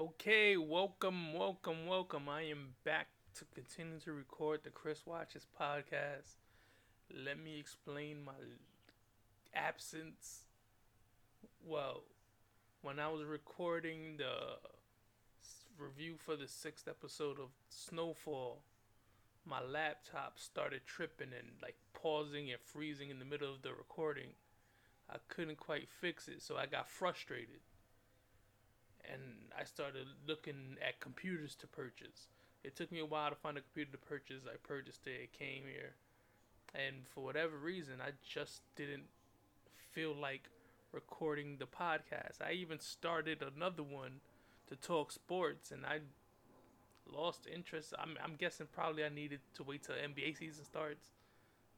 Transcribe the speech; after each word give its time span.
Okay, 0.00 0.56
welcome, 0.56 1.34
welcome, 1.34 1.86
welcome. 1.86 2.26
I 2.26 2.40
am 2.44 2.68
back 2.84 3.08
to 3.34 3.44
continue 3.54 3.98
to 4.00 4.12
record 4.12 4.60
the 4.64 4.70
Chris 4.70 5.04
Watches 5.04 5.46
podcast. 5.60 6.36
Let 7.14 7.38
me 7.38 7.60
explain 7.60 8.24
my 8.24 8.32
absence. 9.54 10.46
Well, 11.62 12.04
when 12.80 12.98
I 12.98 13.08
was 13.08 13.24
recording 13.24 14.16
the 14.16 14.56
review 15.78 16.14
for 16.16 16.34
the 16.34 16.48
sixth 16.48 16.88
episode 16.88 17.38
of 17.38 17.50
Snowfall, 17.68 18.62
my 19.44 19.60
laptop 19.62 20.38
started 20.38 20.80
tripping 20.86 21.34
and 21.38 21.48
like 21.60 21.76
pausing 21.92 22.50
and 22.50 22.60
freezing 22.64 23.10
in 23.10 23.18
the 23.18 23.26
middle 23.26 23.52
of 23.52 23.60
the 23.60 23.74
recording. 23.74 24.30
I 25.10 25.16
couldn't 25.28 25.58
quite 25.58 25.90
fix 26.00 26.26
it, 26.26 26.40
so 26.40 26.56
I 26.56 26.64
got 26.64 26.88
frustrated. 26.88 27.60
And 29.10 29.22
I 29.58 29.64
started 29.64 30.06
looking 30.26 30.76
at 30.86 31.00
computers 31.00 31.54
to 31.56 31.66
purchase. 31.66 32.28
It 32.62 32.76
took 32.76 32.92
me 32.92 33.00
a 33.00 33.06
while 33.06 33.30
to 33.30 33.36
find 33.36 33.56
a 33.56 33.60
computer 33.60 33.92
to 33.92 33.98
purchase. 33.98 34.42
I 34.46 34.56
purchased 34.62 35.06
it, 35.06 35.20
it 35.22 35.32
came 35.32 35.62
here. 35.64 35.94
And 36.74 37.08
for 37.12 37.24
whatever 37.24 37.56
reason, 37.56 37.94
I 38.00 38.10
just 38.26 38.62
didn't 38.76 39.04
feel 39.92 40.14
like 40.14 40.48
recording 40.92 41.56
the 41.58 41.66
podcast. 41.66 42.40
I 42.44 42.52
even 42.52 42.80
started 42.80 43.42
another 43.42 43.82
one 43.82 44.20
to 44.68 44.76
talk 44.76 45.10
sports, 45.10 45.70
and 45.70 45.84
I 45.84 46.00
lost 47.12 47.48
interest. 47.52 47.94
I'm, 47.98 48.16
I'm 48.22 48.36
guessing 48.36 48.66
probably 48.72 49.04
I 49.04 49.08
needed 49.08 49.40
to 49.54 49.62
wait 49.62 49.82
till 49.82 49.96
NBA 49.96 50.38
season 50.38 50.64
starts. 50.64 51.10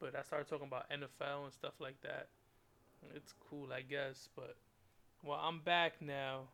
But 0.00 0.16
I 0.16 0.22
started 0.22 0.48
talking 0.48 0.66
about 0.66 0.90
NFL 0.90 1.44
and 1.44 1.52
stuff 1.52 1.74
like 1.78 2.00
that. 2.02 2.26
It's 3.14 3.34
cool, 3.48 3.68
I 3.72 3.82
guess. 3.82 4.28
But, 4.34 4.56
well, 5.22 5.40
I'm 5.40 5.60
back 5.60 6.02
now. 6.02 6.48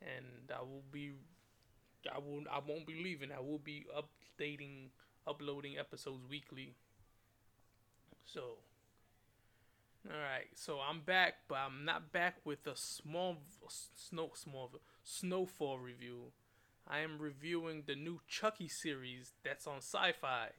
And 0.00 0.50
I 0.54 0.60
will 0.60 0.84
be 0.90 1.12
I 2.12 2.18
will 2.18 2.44
I 2.50 2.60
won't 2.66 2.86
be 2.86 3.02
leaving. 3.02 3.32
I 3.32 3.40
will 3.40 3.58
be 3.58 3.86
updating 3.96 4.90
uploading 5.26 5.78
episodes 5.78 6.24
weekly. 6.28 6.74
So 8.24 8.58
Alright, 10.06 10.48
so 10.54 10.78
I'm 10.80 11.00
back, 11.00 11.34
but 11.48 11.56
I'm 11.56 11.84
not 11.84 12.12
back 12.12 12.36
with 12.44 12.66
a 12.66 12.76
small 12.76 13.38
snow 13.68 14.30
small 14.34 14.70
snowfall 15.02 15.78
review. 15.78 16.32
I 16.86 17.00
am 17.00 17.18
reviewing 17.18 17.82
the 17.86 17.94
new 17.94 18.20
Chucky 18.26 18.68
series 18.68 19.32
that's 19.44 19.66
on 19.66 19.80
Syfy. 19.80 20.50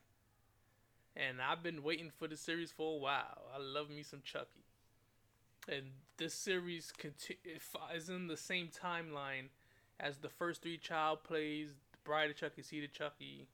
And 1.15 1.41
I've 1.41 1.63
been 1.63 1.81
waiting 1.81 2.11
for 2.15 2.27
the 2.27 2.37
series 2.37 2.71
for 2.71 2.95
a 2.95 2.99
while. 2.99 3.41
I 3.53 3.57
love 3.59 3.89
me 3.89 4.03
some 4.03 4.21
Chucky. 4.23 4.68
And 5.69 5.91
this 6.17 6.33
series 6.33 6.91
conti- 6.91 7.37
is 7.93 8.09
in 8.09 8.27
the 8.27 8.37
same 8.37 8.69
timeline 8.69 9.49
as 9.99 10.17
the 10.17 10.29
first 10.29 10.63
three 10.63 10.77
Child 10.77 11.23
Plays, 11.23 11.69
The 11.91 11.97
Bride 12.03 12.31
of 12.31 12.37
Chucky, 12.37 12.63
Seed 12.63 12.89
Chucky, 12.91 13.47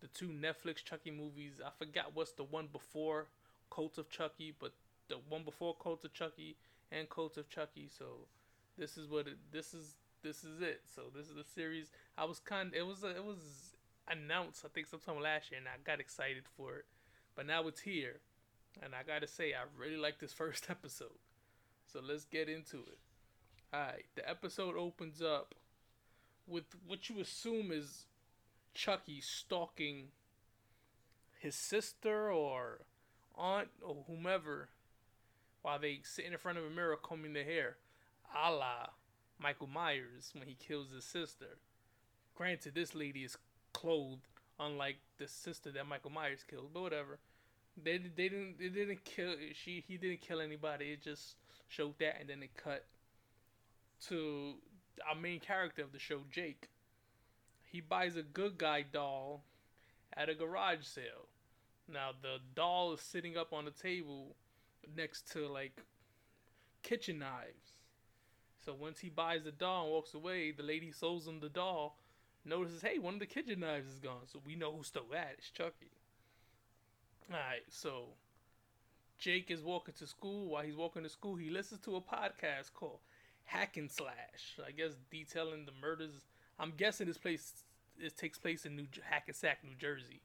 the 0.00 0.06
two 0.06 0.28
Netflix 0.28 0.84
Chucky 0.84 1.10
movies. 1.10 1.60
I 1.64 1.70
forgot 1.76 2.12
what's 2.14 2.32
the 2.32 2.44
one 2.44 2.68
before 2.72 3.26
Cult 3.70 3.98
of 3.98 4.08
Chucky, 4.10 4.54
but 4.56 4.72
the 5.08 5.16
one 5.28 5.42
before 5.42 5.74
Cult 5.74 6.04
of 6.04 6.12
Chucky 6.12 6.56
and 6.92 7.10
Cult 7.10 7.36
of 7.36 7.48
Chucky. 7.48 7.88
So 7.88 8.26
this 8.78 8.96
is 8.96 9.08
what 9.08 9.26
it, 9.26 9.38
this 9.50 9.74
is 9.74 9.96
this 10.22 10.44
is 10.44 10.62
it. 10.62 10.82
So 10.94 11.02
this 11.14 11.26
is 11.26 11.34
the 11.34 11.44
series. 11.44 11.90
I 12.16 12.26
was 12.26 12.38
kind 12.38 12.72
it 12.74 12.86
was 12.86 13.02
it 13.02 13.24
was 13.24 13.74
announced 14.08 14.64
I 14.64 14.68
think 14.68 14.86
sometime 14.86 15.20
last 15.20 15.50
year 15.50 15.58
and 15.58 15.68
I 15.68 15.82
got 15.84 16.00
excited 16.00 16.44
for 16.56 16.76
it. 16.76 16.84
But 17.34 17.46
now 17.46 17.66
it's 17.66 17.80
here. 17.80 18.20
And 18.80 18.94
I 18.94 19.02
got 19.02 19.22
to 19.22 19.26
say 19.26 19.52
I 19.52 19.64
really 19.76 19.96
like 19.96 20.20
this 20.20 20.32
first 20.32 20.70
episode. 20.70 21.18
So 21.92 22.00
let's 22.06 22.24
get 22.24 22.48
into 22.48 22.78
it. 22.78 22.98
Alright, 23.74 24.06
the 24.14 24.28
episode 24.28 24.76
opens 24.76 25.20
up 25.22 25.54
with 26.46 26.64
what 26.86 27.08
you 27.08 27.20
assume 27.20 27.72
is 27.72 28.06
Chucky 28.74 29.20
stalking 29.20 30.08
his 31.38 31.54
sister 31.54 32.30
or 32.30 32.80
aunt 33.36 33.68
or 33.82 34.04
whomever 34.06 34.68
while 35.62 35.78
they 35.78 36.00
sit 36.02 36.26
in 36.26 36.36
front 36.38 36.58
of 36.58 36.64
a 36.64 36.70
mirror 36.70 36.96
combing 36.96 37.32
their 37.32 37.44
hair, 37.44 37.76
a 38.34 38.50
la 38.50 38.90
Michael 39.38 39.66
Myers 39.66 40.32
when 40.34 40.46
he 40.46 40.54
kills 40.54 40.92
his 40.92 41.04
sister. 41.04 41.58
Granted, 42.34 42.74
this 42.74 42.94
lady 42.94 43.24
is 43.24 43.36
clothed, 43.72 44.26
unlike 44.58 44.96
the 45.18 45.28
sister 45.28 45.70
that 45.72 45.86
Michael 45.86 46.10
Myers 46.10 46.44
killed, 46.48 46.70
but 46.72 46.82
whatever. 46.82 47.18
They 47.82 47.98
they 47.98 48.28
didn't 48.28 48.58
they 48.58 48.68
didn't 48.68 49.04
kill 49.04 49.34
she 49.54 49.84
he 49.86 49.96
didn't 49.96 50.20
kill 50.20 50.40
anybody. 50.40 50.92
It 50.92 51.02
just 51.02 51.36
showed 51.70 51.94
that, 52.00 52.20
and 52.20 52.28
then 52.28 52.42
it 52.42 52.50
cut 52.56 52.84
to 54.08 54.54
our 55.08 55.14
main 55.14 55.40
character 55.40 55.82
of 55.82 55.92
the 55.92 55.98
show, 55.98 56.20
Jake. 56.30 56.68
He 57.62 57.80
buys 57.80 58.16
a 58.16 58.22
good 58.22 58.58
guy 58.58 58.82
doll 58.82 59.44
at 60.14 60.28
a 60.28 60.34
garage 60.34 60.84
sale. 60.84 61.28
Now 61.88 62.10
the 62.20 62.38
doll 62.54 62.92
is 62.92 63.00
sitting 63.00 63.36
up 63.36 63.52
on 63.52 63.64
the 63.64 63.70
table 63.70 64.34
next 64.96 65.30
to 65.32 65.46
like 65.46 65.82
kitchen 66.82 67.20
knives. 67.20 67.78
So 68.64 68.74
once 68.74 68.98
he 68.98 69.08
buys 69.08 69.44
the 69.44 69.52
doll 69.52 69.84
and 69.84 69.92
walks 69.92 70.14
away, 70.14 70.50
the 70.50 70.62
lady 70.62 70.90
sells 70.90 71.26
him 71.26 71.40
the 71.40 71.48
doll, 71.48 71.98
notices, 72.44 72.82
hey, 72.82 72.98
one 72.98 73.14
of 73.14 73.20
the 73.20 73.26
kitchen 73.26 73.60
knives 73.60 73.88
is 73.88 74.00
gone. 74.00 74.26
So 74.26 74.40
we 74.44 74.56
know 74.56 74.72
who 74.72 74.82
stole 74.82 75.04
that. 75.12 75.36
It's 75.38 75.50
Chucky. 75.50 75.92
Alright, 77.30 77.62
so 77.68 78.08
Jake 79.20 79.50
is 79.50 79.62
walking 79.62 79.94
to 79.98 80.06
school. 80.06 80.48
While 80.48 80.64
he's 80.64 80.76
walking 80.76 81.02
to 81.02 81.08
school, 81.08 81.36
he 81.36 81.50
listens 81.50 81.82
to 81.82 81.96
a 81.96 82.00
podcast 82.00 82.72
called 82.74 83.00
Hack 83.44 83.76
and 83.76 83.90
Slash. 83.90 84.58
I 84.66 84.72
guess 84.72 84.92
detailing 85.10 85.66
the 85.66 85.72
murders. 85.80 86.26
I'm 86.58 86.72
guessing 86.76 87.06
this 87.06 87.18
place 87.18 87.52
it 87.98 88.16
takes 88.16 88.38
place 88.38 88.64
in 88.64 88.76
New 88.76 88.86
Hackensack, 89.02 89.58
New 89.62 89.74
Jersey. 89.78 90.22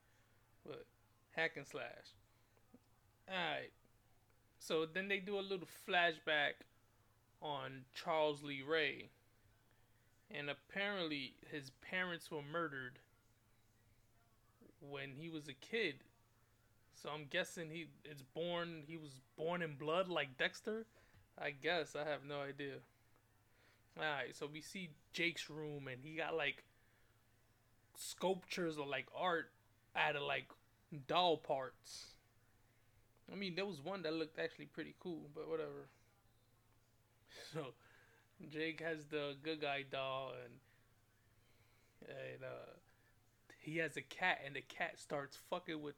But 0.65 0.85
Hack 1.31 1.57
and 1.57 1.67
Slash. 1.67 2.15
Alright. 3.29 3.71
So 4.59 4.85
then 4.85 5.09
they 5.09 5.19
do 5.19 5.37
a 5.37 5.41
little 5.41 5.67
flashback 5.87 6.53
on 7.41 7.83
Charles 7.93 8.43
Lee 8.43 8.63
Ray. 8.65 9.09
And 10.31 10.49
apparently 10.49 11.33
his 11.51 11.71
parents 11.81 12.31
were 12.31 12.41
murdered 12.41 12.99
when 14.79 15.11
he 15.17 15.29
was 15.29 15.47
a 15.49 15.53
kid. 15.53 15.95
So 16.95 17.09
I'm 17.13 17.25
guessing 17.29 17.69
he 17.69 17.87
it's 18.03 18.21
born 18.21 18.83
he 18.87 18.97
was 18.97 19.21
born 19.37 19.61
in 19.61 19.75
blood 19.75 20.07
like 20.07 20.37
Dexter. 20.37 20.85
I 21.37 21.51
guess 21.51 21.95
I 21.95 22.09
have 22.09 22.23
no 22.27 22.41
idea. 22.41 22.75
Alright, 23.97 24.35
so 24.35 24.47
we 24.51 24.61
see 24.61 24.89
Jake's 25.13 25.49
room 25.49 25.87
and 25.87 25.99
he 26.03 26.15
got 26.15 26.35
like 26.35 26.63
sculptures 27.95 28.77
or 28.77 28.87
like 28.87 29.07
art 29.15 29.51
out 29.95 30.15
of 30.15 30.23
like 30.23 30.47
doll 31.07 31.37
parts. 31.37 32.07
I 33.31 33.35
mean, 33.35 33.55
there 33.55 33.65
was 33.65 33.81
one 33.83 34.03
that 34.03 34.13
looked 34.13 34.39
actually 34.39 34.65
pretty 34.65 34.95
cool, 34.99 35.29
but 35.33 35.49
whatever. 35.49 35.89
So, 37.53 37.73
Jake 38.49 38.81
has 38.81 39.05
the 39.05 39.35
good 39.43 39.61
guy 39.61 39.83
doll, 39.89 40.31
and 40.41 40.53
and 42.09 42.43
uh, 42.43 42.71
he 43.59 43.77
has 43.77 43.97
a 43.97 44.01
cat, 44.01 44.39
and 44.45 44.55
the 44.55 44.61
cat 44.61 44.97
starts 44.97 45.37
fucking 45.49 45.81
with 45.81 45.95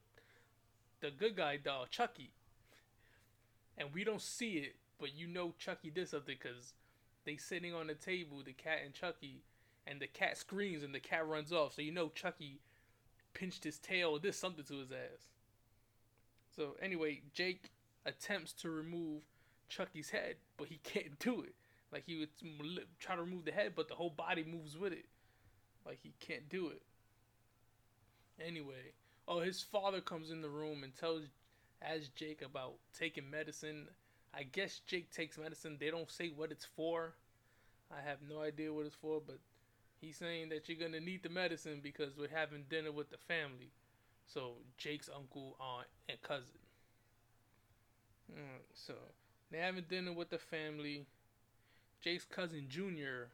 the 1.01 1.11
good 1.11 1.35
guy 1.35 1.57
doll, 1.57 1.83
uh, 1.83 1.85
Chucky. 1.89 2.31
And 3.77 3.89
we 3.93 4.03
don't 4.03 4.21
see 4.21 4.53
it, 4.53 4.75
but 4.99 5.15
you 5.15 5.27
know 5.27 5.53
Chucky 5.59 5.89
did 5.89 6.09
something 6.09 6.35
because 6.39 6.73
they 7.25 7.37
sitting 7.37 7.73
on 7.73 7.87
the 7.87 7.93
table, 7.93 8.41
the 8.43 8.53
cat 8.53 8.79
and 8.83 8.93
Chucky, 8.93 9.43
and 9.85 9.99
the 9.99 10.07
cat 10.07 10.37
screams 10.37 10.83
and 10.83 10.93
the 10.93 10.99
cat 10.99 11.27
runs 11.27 11.53
off. 11.53 11.75
So 11.75 11.81
you 11.81 11.91
know 11.91 12.09
Chucky 12.09 12.59
pinched 13.33 13.63
his 13.63 13.77
tail 13.77 14.11
or 14.11 14.19
did 14.19 14.33
something 14.33 14.65
to 14.65 14.79
his 14.79 14.91
ass. 14.91 15.27
So 16.55 16.75
anyway, 16.81 17.21
Jake 17.33 17.69
attempts 18.05 18.53
to 18.53 18.69
remove 18.69 19.21
Chucky's 19.69 20.09
head, 20.09 20.35
but 20.57 20.67
he 20.69 20.77
can't 20.83 21.19
do 21.19 21.41
it. 21.41 21.53
Like 21.91 22.03
he 22.05 22.17
would 22.17 22.29
try 22.99 23.15
to 23.15 23.21
remove 23.21 23.45
the 23.45 23.51
head, 23.51 23.73
but 23.75 23.87
the 23.87 23.95
whole 23.95 24.09
body 24.09 24.43
moves 24.43 24.77
with 24.77 24.91
it. 24.91 25.05
Like 25.85 25.99
he 26.01 26.13
can't 26.19 26.49
do 26.49 26.67
it. 26.67 26.81
Anyway, 28.45 28.93
oh, 29.27 29.39
his 29.39 29.61
father 29.61 30.01
comes 30.01 30.31
in 30.31 30.41
the 30.41 30.49
room 30.49 30.83
and 30.83 30.95
tells 30.95 31.23
as 31.81 32.07
Jake 32.09 32.41
about 32.41 32.73
taking 32.97 33.29
medicine 33.29 33.87
I 34.37 34.43
guess 34.43 34.81
Jake 34.85 35.11
takes 35.11 35.37
medicine. 35.37 35.77
They 35.79 35.89
don't 35.89 36.09
say 36.11 36.31
what 36.35 36.51
it's 36.51 36.65
for. 36.65 37.13
I 37.91 38.07
have 38.07 38.19
no 38.29 38.41
idea 38.41 38.71
what 38.71 38.85
it's 38.85 38.95
for, 38.95 39.21
but 39.25 39.39
he's 39.99 40.17
saying 40.17 40.49
that 40.49 40.67
you're 40.67 40.77
gonna 40.77 40.99
need 40.99 41.23
the 41.23 41.29
medicine 41.29 41.79
because 41.81 42.15
we're 42.15 42.29
having 42.29 42.65
dinner 42.69 42.91
with 42.91 43.09
the 43.09 43.17
family. 43.17 43.71
So 44.27 44.57
Jake's 44.77 45.09
uncle, 45.13 45.55
aunt, 45.59 45.87
and 46.07 46.21
cousin. 46.21 46.59
Mm, 48.31 48.61
so 48.73 48.93
they're 49.49 49.63
having 49.63 49.85
dinner 49.89 50.13
with 50.13 50.29
the 50.29 50.37
family. 50.37 51.07
Jake's 52.01 52.25
cousin 52.25 52.67
Junior 52.69 53.29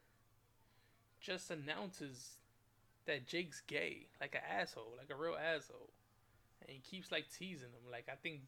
just 1.20 1.52
announces 1.52 2.38
that 3.06 3.28
Jake's 3.28 3.62
gay, 3.68 4.08
like 4.22 4.36
an 4.36 4.42
asshole, 4.60 4.96
like 4.98 5.10
a 5.10 5.22
real 5.22 5.36
asshole, 5.36 5.90
and 6.62 6.70
he 6.70 6.80
keeps 6.80 7.12
like 7.12 7.26
teasing 7.32 7.70
him. 7.70 7.92
Like 7.92 8.08
I 8.12 8.16
think 8.16 8.42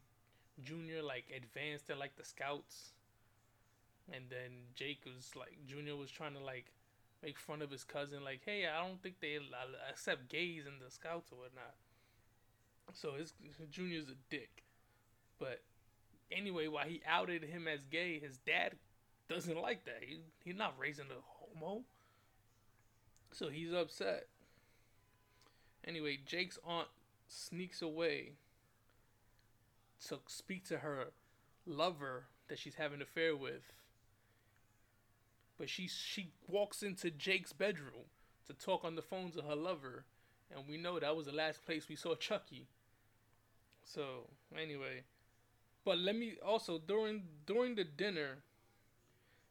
Junior 0.62 1.02
like 1.02 1.24
advanced 1.34 1.86
to 1.88 1.96
like 1.96 2.16
the 2.16 2.24
scouts, 2.24 2.92
and 4.12 4.24
then 4.30 4.50
Jake 4.74 5.00
was 5.04 5.30
like 5.36 5.58
Junior 5.66 5.96
was 5.96 6.10
trying 6.10 6.34
to 6.34 6.40
like 6.40 6.72
make 7.22 7.38
fun 7.38 7.62
of 7.62 7.70
his 7.70 7.84
cousin, 7.84 8.24
like, 8.24 8.40
"Hey, 8.44 8.66
I 8.66 8.86
don't 8.86 9.02
think 9.02 9.20
they 9.20 9.38
accept 9.90 10.28
gays 10.28 10.66
in 10.66 10.78
the 10.84 10.90
scouts 10.90 11.32
or 11.32 11.38
whatnot." 11.38 11.74
So 12.92 13.14
his, 13.14 13.34
junior's 13.70 14.08
a 14.08 14.14
dick, 14.30 14.62
but 15.38 15.62
anyway, 16.30 16.68
while 16.68 16.86
he 16.86 17.02
outed 17.06 17.42
him 17.42 17.66
as 17.66 17.84
gay, 17.84 18.18
his 18.20 18.38
dad 18.38 18.76
doesn't 19.28 19.60
like 19.60 19.84
that. 19.84 20.02
He 20.06 20.20
he's 20.44 20.56
not 20.56 20.78
raising 20.78 21.06
a 21.06 21.58
homo, 21.60 21.82
so 23.32 23.48
he's 23.48 23.72
upset. 23.72 24.28
Anyway, 25.86 26.18
Jake's 26.24 26.58
aunt 26.66 26.88
sneaks 27.28 27.80
away 27.80 28.32
to 30.08 30.18
speak 30.26 30.64
to 30.68 30.78
her 30.78 31.06
lover 31.66 32.24
that 32.48 32.58
she's 32.58 32.74
having 32.74 32.96
an 32.96 33.02
affair 33.02 33.36
with. 33.36 33.72
But 35.58 35.68
she 35.68 35.88
she 35.88 36.32
walks 36.48 36.82
into 36.82 37.10
Jake's 37.10 37.52
bedroom 37.52 38.10
to 38.46 38.52
talk 38.52 38.84
on 38.84 38.94
the 38.94 39.02
phone 39.02 39.30
to 39.32 39.42
her 39.42 39.56
lover, 39.56 40.04
and 40.54 40.64
we 40.68 40.76
know 40.76 40.98
that 40.98 41.16
was 41.16 41.26
the 41.26 41.32
last 41.32 41.64
place 41.64 41.88
we 41.88 41.96
saw 41.96 42.14
Chucky. 42.14 42.66
So 43.84 44.28
anyway, 44.56 45.04
but 45.84 45.98
let 45.98 46.16
me 46.16 46.34
also 46.44 46.78
during 46.78 47.22
during 47.46 47.74
the 47.76 47.84
dinner, 47.84 48.38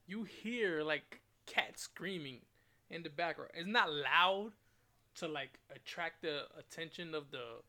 you 0.06 0.26
hear 0.26 0.84
like 0.84 1.22
cats 1.48 1.84
screaming 1.84 2.42
in 2.90 3.02
the 3.04 3.10
background. 3.10 3.52
It's 3.56 3.68
not 3.68 3.92
loud 3.92 4.52
to 5.16 5.28
like 5.28 5.60
attract 5.74 6.22
the 6.22 6.44
attention 6.58 7.16
of 7.16 7.32
the 7.32 7.62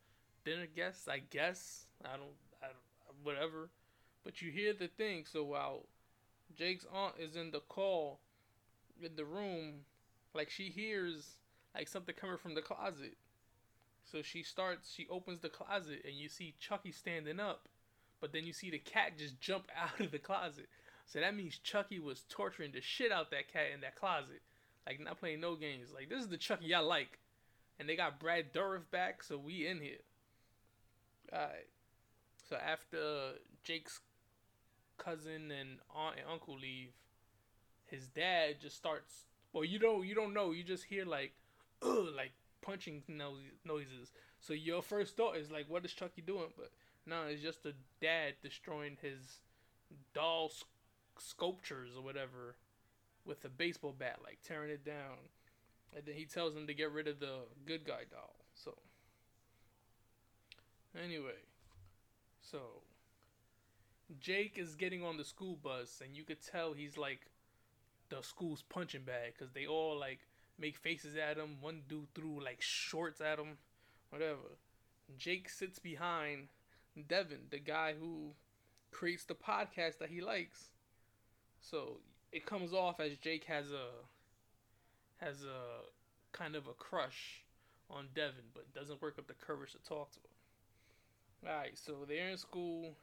dinner 0.44 0.66
guests. 0.74 1.08
I 1.08 1.18
guess 1.30 1.86
I 2.04 2.16
don't, 2.16 2.36
I 2.62 2.66
don't 2.66 2.76
whatever, 3.22 3.70
but 4.24 4.42
you 4.42 4.50
hear 4.50 4.72
the 4.72 4.88
thing. 4.88 5.24
So 5.30 5.44
while 5.44 5.86
Jake's 6.56 6.86
aunt 6.92 7.14
is 7.18 7.36
in 7.36 7.50
the 7.50 7.60
call 7.60 8.20
in 9.02 9.16
the 9.16 9.24
room, 9.24 9.84
like 10.34 10.50
she 10.50 10.64
hears 10.64 11.36
like 11.74 11.88
something 11.88 12.14
coming 12.14 12.38
from 12.38 12.54
the 12.54 12.62
closet. 12.62 13.16
So 14.04 14.22
she 14.22 14.42
starts, 14.42 14.92
she 14.92 15.06
opens 15.10 15.40
the 15.40 15.48
closet 15.48 16.02
and 16.04 16.14
you 16.14 16.28
see 16.28 16.54
Chucky 16.60 16.92
standing 16.92 17.40
up, 17.40 17.68
but 18.20 18.32
then 18.32 18.44
you 18.44 18.52
see 18.52 18.70
the 18.70 18.78
cat 18.78 19.18
just 19.18 19.40
jump 19.40 19.64
out 19.76 20.00
of 20.00 20.10
the 20.12 20.18
closet. 20.18 20.68
So 21.06 21.20
that 21.20 21.36
means 21.36 21.58
Chucky 21.58 22.00
was 22.00 22.24
torturing 22.28 22.72
the 22.72 22.80
shit 22.80 23.12
out 23.12 23.30
that 23.30 23.52
cat 23.52 23.66
in 23.74 23.80
that 23.80 23.96
closet. 23.96 24.42
Like 24.86 25.00
not 25.00 25.18
playing 25.18 25.40
no 25.40 25.56
games. 25.56 25.88
Like 25.92 26.08
this 26.08 26.20
is 26.20 26.28
the 26.28 26.36
Chucky 26.36 26.72
I 26.72 26.80
like. 26.80 27.18
And 27.78 27.88
they 27.88 27.96
got 27.96 28.18
Brad 28.18 28.52
Dourif 28.52 28.90
back, 28.90 29.22
so 29.22 29.36
we 29.36 29.66
in 29.66 29.80
here. 29.80 29.98
Alright. 31.32 31.68
So 32.48 32.56
after 32.56 33.32
Jake's 33.64 34.00
cousin 34.98 35.50
and 35.50 35.78
aunt 35.94 36.16
and 36.18 36.26
uncle 36.30 36.56
leave, 36.56 36.92
his 37.86 38.08
dad 38.08 38.56
just 38.60 38.76
starts 38.76 39.26
well 39.52 39.64
you 39.64 39.78
don't 39.78 40.06
you 40.06 40.14
don't 40.14 40.34
know, 40.34 40.52
you 40.52 40.62
just 40.62 40.84
hear 40.84 41.04
like 41.04 41.32
ugh 41.82 42.08
like 42.16 42.32
punching 42.62 43.02
noises. 43.08 44.12
So 44.40 44.52
your 44.52 44.82
first 44.82 45.16
thought 45.16 45.36
is 45.36 45.50
like 45.50 45.66
what 45.68 45.84
is 45.84 45.92
Chucky 45.92 46.22
doing? 46.22 46.48
But 46.56 46.70
no, 47.06 47.24
it's 47.28 47.42
just 47.42 47.62
the 47.62 47.74
dad 48.00 48.34
destroying 48.42 48.96
his 49.00 49.40
doll 50.14 50.50
sculptures 51.18 51.90
or 51.96 52.02
whatever 52.02 52.56
with 53.24 53.44
a 53.44 53.48
baseball 53.48 53.94
bat, 53.96 54.18
like 54.22 54.38
tearing 54.42 54.70
it 54.70 54.84
down. 54.84 55.16
And 55.94 56.04
then 56.04 56.14
he 56.14 56.24
tells 56.24 56.54
him 56.54 56.66
to 56.66 56.74
get 56.74 56.92
rid 56.92 57.08
of 57.08 57.20
the 57.20 57.40
good 57.66 57.84
guy 57.84 58.02
doll. 58.10 58.34
So, 58.54 58.74
anyway, 61.02 61.40
so 62.40 62.58
Jake 64.20 64.58
is 64.58 64.74
getting 64.74 65.02
on 65.02 65.16
the 65.16 65.24
school 65.24 65.56
bus, 65.62 66.00
and 66.04 66.16
you 66.16 66.24
could 66.24 66.42
tell 66.42 66.72
he's 66.72 66.96
like 66.96 67.30
the 68.08 68.22
school's 68.22 68.62
punching 68.62 69.02
bag 69.02 69.34
because 69.36 69.52
they 69.52 69.66
all 69.66 69.98
like 69.98 70.20
make 70.58 70.76
faces 70.76 71.16
at 71.16 71.36
him. 71.36 71.56
One 71.60 71.82
dude 71.88 72.14
threw 72.14 72.42
like 72.42 72.60
shorts 72.60 73.20
at 73.20 73.38
him, 73.38 73.58
whatever. 74.10 74.58
Jake 75.18 75.48
sits 75.48 75.78
behind 75.78 76.48
Devin, 77.08 77.46
the 77.50 77.58
guy 77.58 77.94
who 77.98 78.32
creates 78.90 79.24
the 79.24 79.34
podcast 79.34 79.98
that 79.98 80.10
he 80.10 80.20
likes. 80.20 80.70
So 81.60 81.98
it 82.32 82.46
comes 82.46 82.72
off 82.72 83.00
as 83.00 83.16
Jake 83.16 83.44
has 83.44 83.72
a 83.72 83.88
has 85.18 85.44
a 85.44 86.36
kind 86.36 86.54
of 86.54 86.66
a 86.66 86.72
crush 86.72 87.44
on 87.90 88.08
Devin, 88.14 88.52
but 88.54 88.72
doesn't 88.74 89.00
work 89.00 89.18
up 89.18 89.26
the 89.26 89.34
courage 89.34 89.72
to 89.72 89.78
talk 89.78 90.12
to 90.12 90.18
him. 90.18 91.50
Alright, 91.50 91.78
so 91.78 92.04
they're 92.08 92.30
in 92.30 92.36
school. 92.36 92.96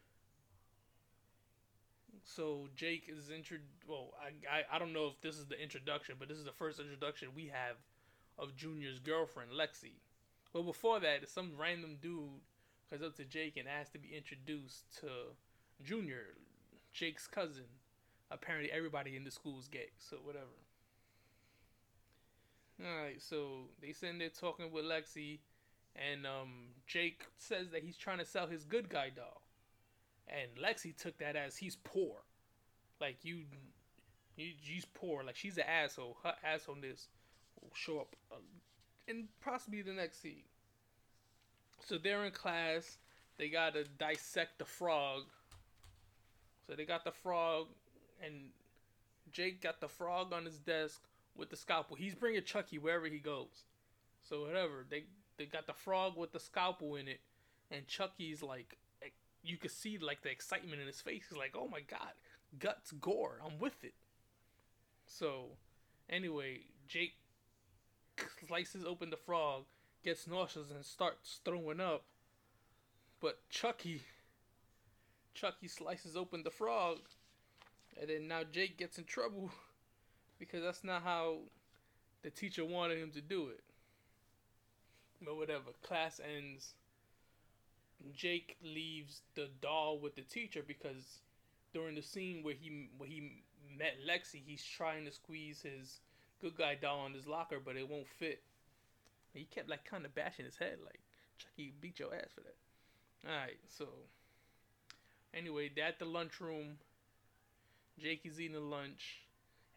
So 2.23 2.67
Jake 2.75 3.05
is 3.07 3.29
intro. 3.29 3.57
Well, 3.87 4.13
I, 4.21 4.57
I 4.57 4.75
I 4.75 4.79
don't 4.79 4.93
know 4.93 5.07
if 5.07 5.19
this 5.21 5.37
is 5.37 5.45
the 5.45 5.61
introduction, 5.61 6.15
but 6.19 6.27
this 6.27 6.37
is 6.37 6.45
the 6.45 6.51
first 6.51 6.79
introduction 6.79 7.29
we 7.35 7.47
have 7.47 7.77
of 8.37 8.55
Junior's 8.55 8.99
girlfriend, 8.99 9.51
Lexi. 9.51 9.93
Well, 10.53 10.63
before 10.63 10.99
that, 10.99 11.27
some 11.29 11.51
random 11.57 11.97
dude 12.01 12.41
comes 12.89 13.03
up 13.03 13.15
to 13.17 13.25
Jake 13.25 13.57
and 13.57 13.67
asks 13.67 13.91
to 13.93 13.99
be 13.99 14.15
introduced 14.15 14.85
to 15.01 15.07
Junior, 15.83 16.35
Jake's 16.91 17.27
cousin. 17.27 17.65
Apparently, 18.31 18.71
everybody 18.71 19.15
in 19.15 19.23
the 19.23 19.31
school 19.31 19.59
is 19.59 19.67
gay, 19.67 19.89
so 19.97 20.17
whatever. 20.23 20.45
Alright, 22.81 23.21
so 23.21 23.69
they 23.81 23.93
sitting 23.93 24.17
there 24.17 24.29
talking 24.29 24.71
with 24.71 24.85
Lexi, 24.85 25.39
and 25.95 26.25
um, 26.25 26.69
Jake 26.87 27.21
says 27.37 27.69
that 27.71 27.83
he's 27.83 27.97
trying 27.97 28.17
to 28.17 28.25
sell 28.25 28.47
his 28.47 28.63
good 28.63 28.89
guy 28.89 29.09
doll. 29.15 29.41
And 30.27 30.49
Lexi 30.61 30.95
took 30.95 31.17
that 31.19 31.35
as 31.35 31.57
he's 31.57 31.75
poor. 31.83 32.15
Like, 32.99 33.17
you, 33.23 33.41
you 34.35 34.53
he's 34.63 34.85
poor. 34.85 35.23
Like, 35.23 35.35
she's 35.35 35.57
an 35.57 35.65
asshole. 35.67 36.17
Her 36.23 36.33
assholeness 36.45 37.07
will 37.61 37.71
show 37.75 37.99
up 37.99 38.15
uh, 38.31 38.37
in 39.07 39.27
possibly 39.41 39.81
the 39.81 39.93
next 39.93 40.21
scene. 40.21 40.43
So 41.85 41.97
they're 41.97 42.25
in 42.25 42.31
class. 42.31 42.97
They 43.37 43.49
gotta 43.49 43.83
dissect 43.99 44.59
the 44.59 44.65
frog. 44.65 45.23
So 46.65 46.75
they 46.75 46.85
got 46.85 47.03
the 47.03 47.11
frog, 47.11 47.67
and 48.25 48.35
Jake 49.31 49.61
got 49.61 49.81
the 49.81 49.89
frog 49.89 50.31
on 50.31 50.45
his 50.45 50.59
desk 50.59 51.01
with 51.35 51.49
the 51.49 51.55
scalpel. 51.55 51.95
He's 51.95 52.15
bringing 52.15 52.43
Chucky 52.43 52.77
wherever 52.77 53.05
he 53.05 53.19
goes. 53.19 53.65
So 54.21 54.41
whatever 54.41 54.85
they 54.89 55.03
they 55.37 55.45
got 55.45 55.67
the 55.67 55.73
frog 55.73 56.17
with 56.17 56.31
the 56.31 56.39
scalpel 56.39 56.95
in 56.95 57.07
it, 57.07 57.19
and 57.71 57.87
Chucky's 57.87 58.43
like, 58.43 58.77
eh, 59.01 59.09
you 59.43 59.57
can 59.57 59.69
see 59.69 59.97
like 59.97 60.21
the 60.21 60.29
excitement 60.29 60.81
in 60.81 60.87
his 60.87 61.01
face. 61.01 61.25
He's 61.29 61.37
like, 61.37 61.55
oh 61.55 61.67
my 61.67 61.81
god, 61.81 62.13
guts, 62.59 62.91
gore, 62.91 63.39
I'm 63.45 63.59
with 63.59 63.83
it. 63.83 63.93
So, 65.05 65.57
anyway, 66.09 66.61
Jake 66.87 67.13
slices 68.47 68.85
open 68.85 69.09
the 69.09 69.17
frog, 69.17 69.63
gets 70.03 70.27
nauseous, 70.27 70.71
and 70.71 70.85
starts 70.85 71.39
throwing 71.43 71.79
up. 71.79 72.03
But 73.19 73.39
Chucky, 73.49 74.01
Chucky 75.33 75.67
slices 75.67 76.15
open 76.15 76.43
the 76.43 76.51
frog, 76.51 76.99
and 77.99 78.09
then 78.09 78.27
now 78.27 78.41
Jake 78.49 78.77
gets 78.77 78.97
in 78.97 79.05
trouble 79.05 79.51
because 80.39 80.63
that's 80.63 80.83
not 80.83 81.03
how 81.03 81.37
the 82.23 82.29
teacher 82.29 82.65
wanted 82.65 82.97
him 82.97 83.11
to 83.11 83.21
do 83.21 83.47
it. 83.49 83.63
But 85.23 85.37
whatever, 85.37 85.71
class 85.81 86.19
ends. 86.19 86.73
Jake 88.13 88.57
leaves 88.63 89.21
the 89.35 89.47
doll 89.61 89.97
with 89.97 90.15
the 90.15 90.23
teacher 90.23 90.61
because 90.67 91.19
during 91.73 91.95
the 91.95 92.01
scene 92.01 92.43
where 92.43 92.53
he 92.53 92.89
where 92.97 93.07
he 93.07 93.43
met 93.77 93.95
Lexi, 94.07 94.41
he's 94.45 94.63
trying 94.63 95.05
to 95.05 95.11
squeeze 95.11 95.61
his 95.61 95.99
good 96.41 96.57
guy 96.57 96.75
doll 96.75 97.05
in 97.05 97.13
his 97.13 97.27
locker, 97.27 97.59
but 97.63 97.77
it 97.77 97.89
won't 97.89 98.07
fit. 98.19 98.41
He 99.33 99.45
kept 99.45 99.69
like 99.69 99.85
kind 99.85 100.05
of 100.05 100.13
bashing 100.13 100.45
his 100.45 100.57
head, 100.57 100.77
like 100.83 100.99
Chucky 101.37 101.73
beat 101.81 101.99
your 101.99 102.13
ass 102.13 102.29
for 102.35 102.41
that. 102.41 102.55
All 103.25 103.35
right, 103.35 103.57
so 103.69 103.87
anyway, 105.33 105.71
at 105.85 105.97
the 105.97 106.05
lunchroom, 106.05 106.77
Jake 107.97 108.25
is 108.25 108.39
eating 108.39 108.53
the 108.53 108.59
lunch, 108.59 109.22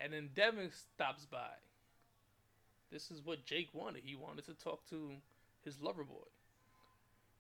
and 0.00 0.12
then 0.12 0.30
Devin 0.34 0.70
stops 0.70 1.26
by. 1.26 1.54
This 2.90 3.10
is 3.10 3.24
what 3.24 3.44
Jake 3.44 3.68
wanted. 3.72 4.02
He 4.04 4.14
wanted 4.14 4.44
to 4.46 4.54
talk 4.54 4.88
to 4.90 5.12
his 5.64 5.80
lover 5.80 6.04
boy. 6.04 6.28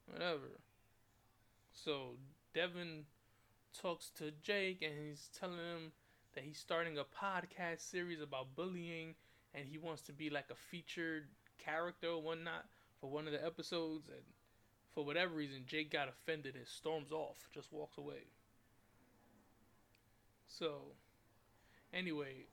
Whatever. 0.06 0.60
So 1.72 2.16
Devin 2.54 3.04
talks 3.80 4.10
to 4.18 4.32
Jake 4.42 4.82
and 4.82 4.92
he's 5.08 5.28
telling 5.38 5.58
him 5.58 5.92
that 6.34 6.44
he's 6.44 6.58
starting 6.58 6.98
a 6.98 7.04
podcast 7.04 7.80
series 7.80 8.20
about 8.20 8.54
bullying 8.56 9.14
and 9.54 9.66
he 9.68 9.78
wants 9.78 10.02
to 10.02 10.12
be 10.12 10.30
like 10.30 10.46
a 10.50 10.54
featured 10.54 11.28
character 11.58 12.08
or 12.08 12.22
whatnot 12.22 12.66
for 13.00 13.10
one 13.10 13.26
of 13.26 13.32
the 13.32 13.44
episodes 13.44 14.08
and 14.08 14.22
for 14.94 15.04
whatever 15.04 15.34
reason 15.34 15.64
Jake 15.66 15.92
got 15.92 16.08
offended 16.08 16.56
and 16.56 16.66
storms 16.66 17.12
off, 17.12 17.48
just 17.52 17.72
walks 17.72 17.98
away. 17.98 18.24
So 20.46 20.80
anyway, 21.96 22.46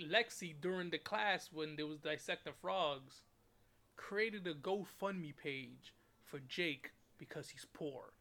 Lexi 0.00 0.54
during 0.60 0.90
the 0.90 0.98
class 0.98 1.50
when 1.52 1.76
there 1.76 1.86
was 1.86 1.98
dissecting 1.98 2.54
frogs 2.60 3.22
created 3.96 4.46
a 4.46 4.54
GoFundMe 4.54 5.36
page 5.36 5.94
for 6.24 6.40
Jake 6.48 6.92
because 7.18 7.50
he's 7.50 7.66
poor. 7.72 8.12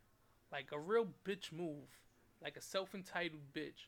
Like 0.51 0.69
a 0.73 0.79
real 0.79 1.07
bitch 1.25 1.51
move. 1.53 1.99
Like 2.43 2.57
a 2.57 2.61
self 2.61 2.95
entitled 2.95 3.53
bitch. 3.55 3.87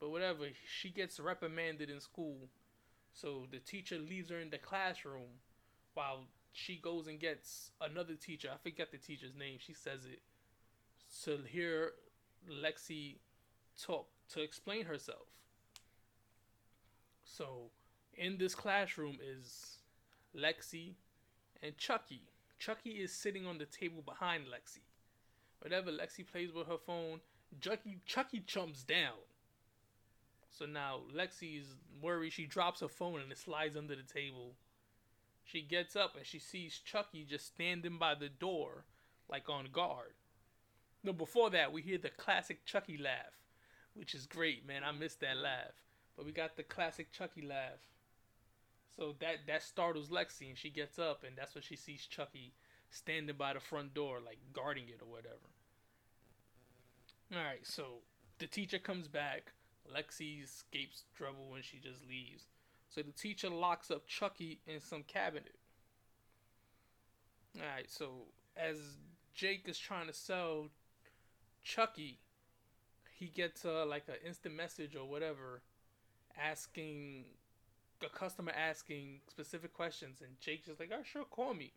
But 0.00 0.10
whatever, 0.10 0.46
she 0.66 0.90
gets 0.90 1.20
reprimanded 1.20 1.90
in 1.90 2.00
school 2.00 2.48
So 3.12 3.46
the 3.50 3.60
teacher 3.60 3.98
leaves 3.98 4.30
her 4.30 4.40
in 4.40 4.50
the 4.50 4.58
classroom 4.58 5.40
while 5.94 6.24
she 6.52 6.76
goes 6.76 7.06
and 7.06 7.20
gets 7.20 7.70
another 7.80 8.14
teacher. 8.14 8.50
I 8.52 8.58
forget 8.62 8.90
the 8.90 8.98
teacher's 8.98 9.34
name. 9.34 9.58
She 9.60 9.72
says 9.72 10.04
it 10.04 10.20
to 11.24 11.38
hear 11.48 11.92
Lexi 12.50 13.16
talk 13.80 14.08
to 14.32 14.40
explain 14.42 14.86
herself. 14.86 15.28
So 17.24 17.70
in 18.16 18.38
this 18.38 18.54
classroom 18.54 19.18
is 19.22 19.78
Lexi 20.36 20.94
and 21.62 21.76
Chucky. 21.76 22.22
Chucky 22.58 22.90
is 22.90 23.12
sitting 23.12 23.46
on 23.46 23.58
the 23.58 23.66
table 23.66 24.02
behind 24.04 24.44
Lexi. 24.44 24.80
Whenever 25.60 25.90
Lexi 25.90 26.26
plays 26.26 26.52
with 26.52 26.66
her 26.66 26.78
phone, 26.78 27.20
Chucky 27.60 27.98
Chucky 28.06 28.42
jumps 28.46 28.82
down. 28.82 29.18
So 30.50 30.66
now 30.66 31.00
Lexi 31.14 31.58
is 31.60 31.74
worried. 32.00 32.32
She 32.32 32.46
drops 32.46 32.80
her 32.80 32.88
phone 32.88 33.20
and 33.20 33.32
it 33.32 33.38
slides 33.38 33.76
under 33.76 33.96
the 33.96 34.02
table. 34.02 34.54
She 35.44 35.60
gets 35.60 35.96
up 35.96 36.16
and 36.16 36.24
she 36.24 36.38
sees 36.38 36.78
Chucky 36.78 37.24
just 37.28 37.46
standing 37.46 37.98
by 37.98 38.14
the 38.14 38.28
door, 38.28 38.84
like 39.28 39.48
on 39.48 39.68
guard. 39.72 40.14
No, 41.02 41.12
before 41.12 41.50
that, 41.50 41.72
we 41.72 41.82
hear 41.82 41.98
the 41.98 42.08
classic 42.08 42.64
Chucky 42.64 42.96
laugh, 42.96 43.43
which 43.94 44.14
is 44.14 44.26
great, 44.26 44.66
man. 44.66 44.82
I 44.84 44.92
missed 44.92 45.20
that 45.20 45.36
laugh. 45.36 45.72
But 46.16 46.26
we 46.26 46.32
got 46.32 46.56
the 46.56 46.62
classic 46.62 47.12
Chucky 47.12 47.42
laugh. 47.42 47.80
So 48.96 49.14
that 49.20 49.46
that 49.48 49.62
startles 49.62 50.08
Lexi, 50.08 50.48
and 50.48 50.58
she 50.58 50.70
gets 50.70 50.98
up, 50.98 51.24
and 51.26 51.36
that's 51.36 51.54
when 51.54 51.62
she 51.62 51.76
sees 51.76 52.06
Chucky 52.06 52.52
standing 52.90 53.36
by 53.36 53.54
the 53.54 53.60
front 53.60 53.94
door, 53.94 54.20
like 54.24 54.38
guarding 54.52 54.88
it 54.88 55.00
or 55.02 55.10
whatever. 55.10 55.50
All 57.32 57.44
right, 57.44 57.66
so 57.66 58.02
the 58.38 58.46
teacher 58.46 58.78
comes 58.78 59.08
back. 59.08 59.52
Lexi 59.92 60.44
escapes 60.44 61.04
trouble 61.16 61.48
when 61.50 61.62
she 61.62 61.78
just 61.78 62.06
leaves. 62.08 62.44
So 62.88 63.02
the 63.02 63.12
teacher 63.12 63.50
locks 63.50 63.90
up 63.90 64.06
Chucky 64.06 64.60
in 64.66 64.80
some 64.80 65.02
cabinet. 65.02 65.56
All 67.56 67.66
right, 67.74 67.90
so 67.90 68.26
as 68.56 68.76
Jake 69.34 69.68
is 69.68 69.78
trying 69.78 70.06
to 70.06 70.12
sell 70.12 70.68
Chucky, 71.62 72.20
he 73.14 73.26
gets 73.26 73.64
uh, 73.64 73.86
like 73.86 74.04
an 74.08 74.16
instant 74.26 74.54
message 74.54 74.96
or 74.96 75.06
whatever, 75.08 75.62
asking 76.40 77.24
a 78.04 78.08
customer 78.08 78.52
asking 78.52 79.20
specific 79.30 79.72
questions, 79.72 80.20
and 80.20 80.38
Jake's 80.40 80.66
just 80.66 80.80
like, 80.80 80.90
"Oh, 80.92 81.02
sure, 81.04 81.24
call 81.24 81.54
me." 81.54 81.72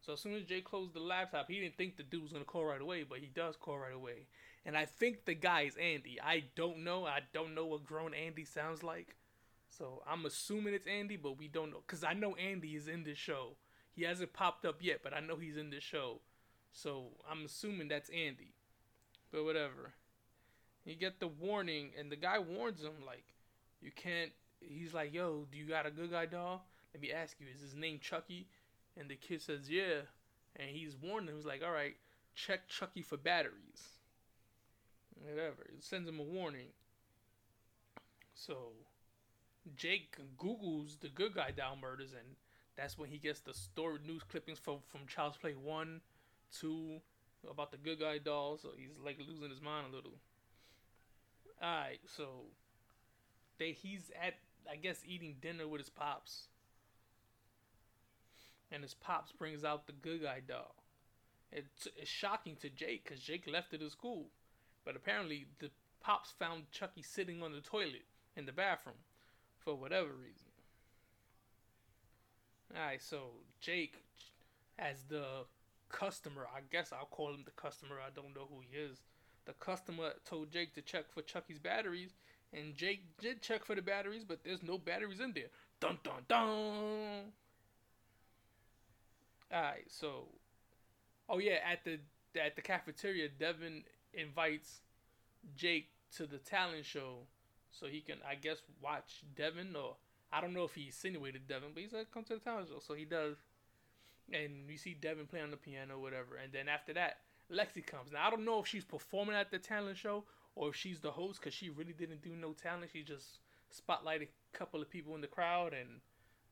So 0.00 0.14
as 0.14 0.20
soon 0.20 0.34
as 0.34 0.42
Jake 0.42 0.64
closed 0.64 0.94
the 0.94 1.00
laptop, 1.00 1.48
he 1.48 1.60
didn't 1.60 1.76
think 1.76 1.96
the 1.96 2.02
dude 2.02 2.22
was 2.22 2.32
gonna 2.32 2.44
call 2.44 2.64
right 2.64 2.80
away, 2.80 3.04
but 3.04 3.18
he 3.18 3.26
does 3.26 3.56
call 3.56 3.78
right 3.78 3.94
away. 3.94 4.26
And 4.64 4.76
I 4.76 4.84
think 4.84 5.24
the 5.24 5.34
guy 5.34 5.62
is 5.62 5.76
Andy. 5.76 6.18
I 6.20 6.44
don't 6.56 6.84
know. 6.84 7.06
I 7.06 7.20
don't 7.32 7.54
know 7.54 7.66
what 7.66 7.84
grown 7.84 8.12
Andy 8.14 8.44
sounds 8.44 8.82
like. 8.82 9.16
So 9.70 10.02
I'm 10.06 10.26
assuming 10.26 10.74
it's 10.74 10.86
Andy, 10.86 11.16
but 11.16 11.38
we 11.38 11.48
don't 11.48 11.70
know. 11.70 11.82
Because 11.86 12.04
I 12.04 12.12
know 12.12 12.34
Andy 12.36 12.74
is 12.76 12.88
in 12.88 13.04
this 13.04 13.18
show. 13.18 13.56
He 13.92 14.02
hasn't 14.02 14.32
popped 14.32 14.64
up 14.64 14.76
yet, 14.80 15.00
but 15.02 15.14
I 15.14 15.20
know 15.20 15.36
he's 15.36 15.56
in 15.56 15.70
this 15.70 15.82
show. 15.82 16.20
So 16.72 17.08
I'm 17.30 17.44
assuming 17.44 17.88
that's 17.88 18.10
Andy. 18.10 18.54
But 19.30 19.44
whatever. 19.44 19.94
You 20.84 20.94
get 20.96 21.20
the 21.20 21.28
warning, 21.28 21.90
and 21.98 22.10
the 22.10 22.16
guy 22.16 22.38
warns 22.38 22.82
him, 22.82 22.92
like, 23.06 23.24
you 23.80 23.90
can't. 23.94 24.30
He's 24.60 24.94
like, 24.94 25.12
yo, 25.12 25.46
do 25.50 25.58
you 25.58 25.64
got 25.64 25.86
a 25.86 25.90
good 25.90 26.10
guy 26.10 26.26
doll? 26.26 26.64
Let 26.94 27.02
me 27.02 27.12
ask 27.12 27.36
you, 27.40 27.46
is 27.52 27.60
his 27.60 27.74
name 27.74 27.98
Chucky? 28.00 28.46
And 28.98 29.08
the 29.08 29.16
kid 29.16 29.40
says, 29.40 29.70
yeah. 29.70 30.02
And 30.56 30.68
he's 30.68 30.96
warning 30.96 31.28
him, 31.28 31.36
he's 31.36 31.46
like, 31.46 31.62
all 31.64 31.72
right, 31.72 31.96
check 32.34 32.68
Chucky 32.68 33.02
for 33.02 33.16
batteries 33.16 33.92
whatever. 35.24 35.62
It 35.68 35.82
sends 35.82 36.08
him 36.08 36.18
a 36.18 36.22
warning. 36.22 36.68
So 38.34 38.72
Jake 39.76 40.16
Googles 40.38 41.00
the 41.00 41.08
good 41.08 41.34
guy 41.34 41.50
down 41.50 41.80
murders, 41.80 42.12
and 42.12 42.36
that's 42.76 42.98
when 42.98 43.08
he 43.08 43.18
gets 43.18 43.40
the 43.40 43.54
story 43.54 43.98
news 44.06 44.22
clippings 44.28 44.58
from 44.58 44.78
from 44.88 45.06
Child's 45.06 45.36
Play 45.36 45.52
one, 45.52 46.00
two, 46.58 47.00
about 47.48 47.70
the 47.70 47.78
good 47.78 48.00
guy 48.00 48.18
doll. 48.18 48.58
So 48.60 48.70
he's 48.76 48.98
like 49.04 49.18
losing 49.26 49.50
his 49.50 49.62
mind 49.62 49.86
a 49.92 49.94
little. 49.94 50.14
Alright, 51.62 52.00
so 52.06 52.46
they 53.58 53.72
he's 53.72 54.10
at 54.20 54.34
I 54.70 54.76
guess 54.76 55.02
eating 55.06 55.36
dinner 55.40 55.66
with 55.68 55.80
his 55.80 55.90
pops. 55.90 56.48
And 58.70 58.82
his 58.82 58.94
pops 58.94 59.32
brings 59.32 59.64
out 59.64 59.86
the 59.86 59.92
good 59.92 60.22
guy 60.22 60.40
doll. 60.46 60.74
It's, 61.52 61.86
it's 61.96 62.08
shocking 62.08 62.56
to 62.62 62.70
Jake 62.70 63.04
because 63.04 63.20
Jake 63.20 63.46
left 63.46 63.74
it 63.74 63.82
at 63.82 63.90
school. 63.90 64.26
But 64.84 64.96
apparently, 64.96 65.46
the 65.58 65.70
pops 66.00 66.32
found 66.38 66.70
Chucky 66.70 67.02
sitting 67.02 67.42
on 67.42 67.52
the 67.52 67.60
toilet 67.60 68.06
in 68.36 68.46
the 68.46 68.52
bathroom 68.52 68.96
for 69.58 69.74
whatever 69.74 70.08
reason. 70.08 70.48
Alright, 72.74 73.02
so 73.02 73.32
Jake, 73.60 73.96
as 74.78 75.02
the 75.08 75.44
customer, 75.90 76.46
I 76.54 76.60
guess 76.70 76.92
I'll 76.92 77.04
call 77.04 77.34
him 77.34 77.42
the 77.44 77.50
customer, 77.50 77.96
I 78.04 78.08
don't 78.14 78.34
know 78.34 78.48
who 78.48 78.62
he 78.66 78.78
is. 78.78 79.02
The 79.44 79.52
customer 79.54 80.12
told 80.24 80.52
Jake 80.52 80.74
to 80.74 80.82
check 80.82 81.12
for 81.12 81.22
Chucky's 81.22 81.58
batteries, 81.58 82.10
and 82.52 82.74
Jake 82.74 83.02
did 83.20 83.42
check 83.42 83.64
for 83.64 83.74
the 83.74 83.82
batteries, 83.82 84.24
but 84.24 84.44
there's 84.44 84.62
no 84.62 84.78
batteries 84.78 85.20
in 85.20 85.32
there. 85.32 85.50
Dun 85.80 85.98
dun 86.04 86.22
dun! 86.28 87.32
Alright, 89.52 89.84
so. 89.88 90.28
Oh, 91.28 91.38
yeah, 91.38 91.58
at 91.70 91.84
the 91.84 91.98
at 92.40 92.56
the 92.56 92.62
cafeteria, 92.62 93.28
Devin 93.28 93.84
invites 94.14 94.80
Jake 95.56 95.88
to 96.16 96.26
the 96.26 96.38
talent 96.38 96.84
show 96.86 97.26
so 97.70 97.86
he 97.86 98.00
can, 98.00 98.18
I 98.28 98.34
guess, 98.36 98.58
watch 98.82 99.22
Devin. 99.34 99.74
Or 99.74 99.96
I 100.32 100.40
don't 100.40 100.54
know 100.54 100.64
if 100.64 100.74
he 100.74 100.86
insinuated 100.86 101.48
Devin, 101.48 101.70
but 101.74 101.82
he 101.82 101.88
said, 101.88 102.06
come 102.12 102.24
to 102.24 102.34
the 102.34 102.40
talent 102.40 102.68
show. 102.68 102.78
So 102.78 102.94
he 102.94 103.04
does. 103.04 103.36
And 104.32 104.70
you 104.70 104.78
see 104.78 104.94
Devin 104.94 105.26
play 105.26 105.40
on 105.40 105.50
the 105.50 105.56
piano, 105.56 105.98
whatever. 105.98 106.36
And 106.42 106.52
then 106.52 106.68
after 106.68 106.92
that, 106.94 107.18
Lexi 107.52 107.84
comes. 107.84 108.12
Now, 108.12 108.26
I 108.26 108.30
don't 108.30 108.44
know 108.44 108.60
if 108.60 108.66
she's 108.66 108.84
performing 108.84 109.36
at 109.36 109.50
the 109.50 109.58
talent 109.58 109.96
show 109.96 110.24
or 110.54 110.70
if 110.70 110.76
she's 110.76 111.00
the 111.00 111.10
host 111.10 111.40
because 111.40 111.54
she 111.54 111.70
really 111.70 111.92
didn't 111.92 112.22
do 112.22 112.30
no 112.34 112.52
talent. 112.52 112.90
She 112.92 113.02
just 113.02 113.38
spotlighted 113.72 114.28
a 114.28 114.56
couple 114.56 114.80
of 114.80 114.90
people 114.90 115.14
in 115.14 115.20
the 115.20 115.26
crowd 115.26 115.72
and 115.72 116.00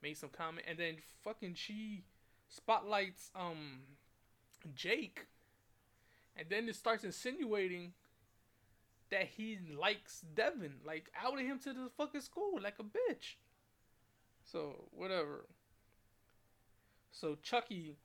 made 0.02 0.16
some 0.16 0.30
comment. 0.30 0.66
And 0.69 0.78
then 0.78 0.97
fucking 1.23 1.54
she 1.54 2.04
spotlights 2.49 3.30
um 3.37 3.80
Jake 4.75 5.26
and 6.37 6.49
then 6.49 6.69
it 6.69 6.75
starts 6.75 7.04
insinuating 7.04 7.92
that 9.11 9.26
he 9.37 9.59
likes 9.78 10.23
Devin, 10.35 10.76
like 10.87 11.11
outing 11.23 11.47
him 11.47 11.59
to 11.61 11.73
the 11.73 11.90
fucking 11.97 12.21
school 12.21 12.59
like 12.62 12.76
a 12.78 12.85
bitch. 12.85 13.37
So 14.45 14.88
whatever. 14.92 15.47
So 17.12 17.37
Chucky, 17.42 17.97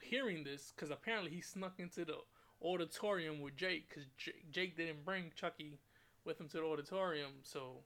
hearing 0.00 0.44
this, 0.44 0.72
because 0.74 0.90
apparently 0.90 1.30
he 1.30 1.40
snuck 1.40 1.74
into 1.78 2.04
the 2.04 2.16
auditorium 2.62 3.40
with 3.40 3.56
Jake, 3.56 3.88
because 3.88 4.04
J- 4.16 4.32
Jake 4.50 4.76
didn't 4.76 5.04
bring 5.04 5.32
Chucky 5.34 5.78
with 6.24 6.40
him 6.40 6.48
to 6.48 6.58
the 6.58 6.64
auditorium. 6.64 7.32
So 7.42 7.82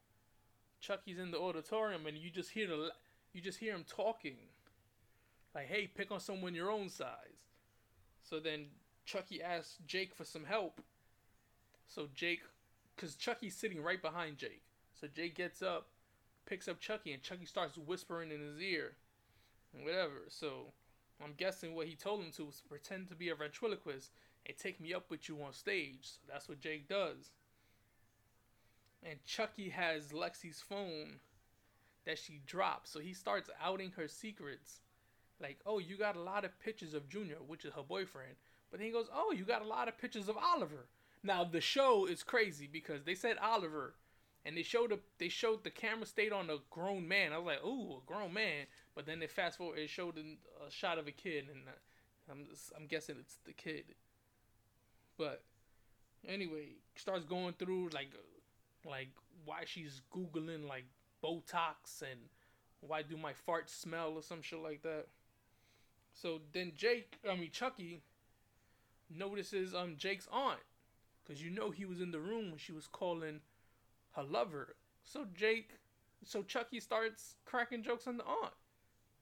Chucky's 0.81 1.19
in 1.19 1.31
the 1.31 1.39
auditorium, 1.39 2.07
and 2.07 2.17
you 2.17 2.31
just 2.31 2.51
hear 2.51 2.67
the 2.67 2.91
you 3.33 3.41
just 3.41 3.59
hear 3.59 3.75
him 3.75 3.85
talking, 3.85 4.37
like, 5.55 5.67
"Hey, 5.67 5.87
pick 5.87 6.11
on 6.11 6.21
someone 6.21 6.55
your 6.55 6.71
own 6.71 6.89
size." 6.89 7.47
So 8.23 8.41
then 8.41 8.67
Chucky 9.05 9.43
asks 9.43 9.79
Jake 9.87 10.15
for 10.15 10.25
some 10.25 10.45
help. 10.45 10.81
So 11.87 12.09
Jake, 12.15 12.43
because 12.95 13.15
Chucky's 13.15 13.57
sitting 13.57 13.83
right 13.83 14.01
behind 14.01 14.39
Jake. 14.39 14.63
So 15.01 15.07
Jake 15.09 15.35
gets 15.35 15.63
up, 15.63 15.89
picks 16.47 16.69
up 16.69 16.81
Chucky, 16.81 17.13
and 17.13 17.23
Chucky 17.23 17.47
starts 17.47 17.79
whispering 17.79 18.31
in 18.31 18.41
his 18.41 18.61
ear. 18.61 18.97
And 19.73 19.85
whatever. 19.85 20.25
So 20.29 20.73
I'm 21.23 21.35
guessing 21.37 21.75
what 21.75 21.87
he 21.87 21.95
told 21.95 22.21
him 22.21 22.31
to 22.33 22.45
was 22.45 22.61
to 22.61 22.69
pretend 22.69 23.09
to 23.09 23.15
be 23.15 23.29
a 23.29 23.35
ventriloquist 23.35 24.11
and 24.47 24.57
take 24.57 24.81
me 24.81 24.95
up 24.95 25.11
with 25.11 25.29
you 25.29 25.43
on 25.43 25.53
stage. 25.53 25.99
So 26.03 26.19
that's 26.31 26.49
what 26.49 26.61
Jake 26.61 26.89
does. 26.89 27.31
And 29.03 29.23
Chucky 29.25 29.69
has 29.69 30.09
Lexi's 30.09 30.61
phone 30.61 31.21
that 32.05 32.19
she 32.19 32.41
drops. 32.47 32.91
So 32.91 33.01
he 33.01 33.13
starts 33.13 33.51
outing 33.63 33.93
her 33.97 34.09
secrets. 34.09 34.81
Like, 35.41 35.59
oh, 35.67 35.79
you 35.79 35.97
got 35.97 36.17
a 36.17 36.21
lot 36.21 36.45
of 36.45 36.59
pictures 36.61 36.95
of 36.95 37.09
Junior, 37.09 37.37
which 37.47 37.65
is 37.65 37.75
her 37.75 37.83
boyfriend. 37.83 38.35
But 38.71 38.81
then 38.81 38.87
he 38.87 38.93
goes, 38.93 39.09
"Oh, 39.13 39.33
you 39.33 39.45
got 39.45 39.63
a 39.63 39.69
lot 39.69 39.89
of 39.89 39.99
pictures 39.99 40.29
of 40.29 40.37
Oliver." 40.37 40.89
Now 41.23 41.45
the 41.45 41.61
show 41.61 42.07
is 42.07 42.23
crazy 42.23 42.69
because 42.71 43.05
they 43.05 43.15
said 43.15 43.39
Oliver, 43.39 43.95
and 44.45 44.57
they 44.57 44.63
showed 44.63 44.93
a, 44.93 44.99
they 45.19 45.29
showed 45.29 45.65
the 45.65 45.71
camera 45.71 46.07
stayed 46.07 46.33
on 46.33 46.51
a 46.51 46.57
grown 46.71 47.07
man. 47.07 47.33
I 47.33 47.39
was 47.39 47.47
like, 47.47 47.65
"Ooh, 47.65 47.99
a 47.99 48.01
grown 48.07 48.33
man!" 48.33 48.67
But 48.95 49.07
then 49.07 49.21
they 49.21 49.27
fast 49.27 49.59
forward, 49.59 49.79
it 49.79 49.91
showed 49.91 50.17
a, 50.19 50.71
shot 50.71 50.99
of 50.99 51.07
a 51.07 51.13
kid, 51.13 51.49
and 51.51 51.63
uh, 51.69 52.33
I'm 52.33 52.47
just, 52.51 52.73
I'm 52.77 52.87
guessing 52.87 53.17
it's 53.21 53.39
the 53.45 53.53
kid. 53.53 53.85
But 55.17 55.43
anyway, 56.27 56.77
starts 56.97 57.25
going 57.25 57.55
through 57.59 57.91
like 57.91 58.11
like 58.89 59.11
why 59.45 59.63
she's 59.65 60.03
googling 60.15 60.69
like 60.69 60.87
Botox 61.23 62.03
and 62.03 62.21
why 62.81 63.03
do 63.03 63.17
my 63.17 63.33
farts 63.33 63.71
smell 63.71 64.13
or 64.15 64.23
some 64.23 64.43
shit 64.43 64.61
like 64.61 64.83
that. 64.83 65.07
So 66.15 66.41
then 66.53 66.73
Jake, 66.75 67.19
I 67.29 67.37
mean 67.37 67.51
Chucky, 67.51 68.03
notices 69.15 69.75
um 69.75 69.95
Jake's 69.97 70.29
aunt, 70.33 70.61
cause 71.27 71.41
you 71.41 71.51
know 71.51 71.71
he 71.71 71.85
was 71.85 72.01
in 72.01 72.11
the 72.11 72.21
room 72.21 72.51
when 72.51 72.59
she 72.59 72.73
was 72.73 72.87
calling 72.87 73.41
her 74.19 74.25
lover. 74.25 74.77
So 75.03 75.27
Jake 75.35 75.71
So 76.25 76.43
Chucky 76.43 76.81
starts 76.81 77.37
cracking 77.45 77.83
jokes 77.83 78.07
on 78.07 78.17
the 78.17 78.25
aunt. 78.25 78.53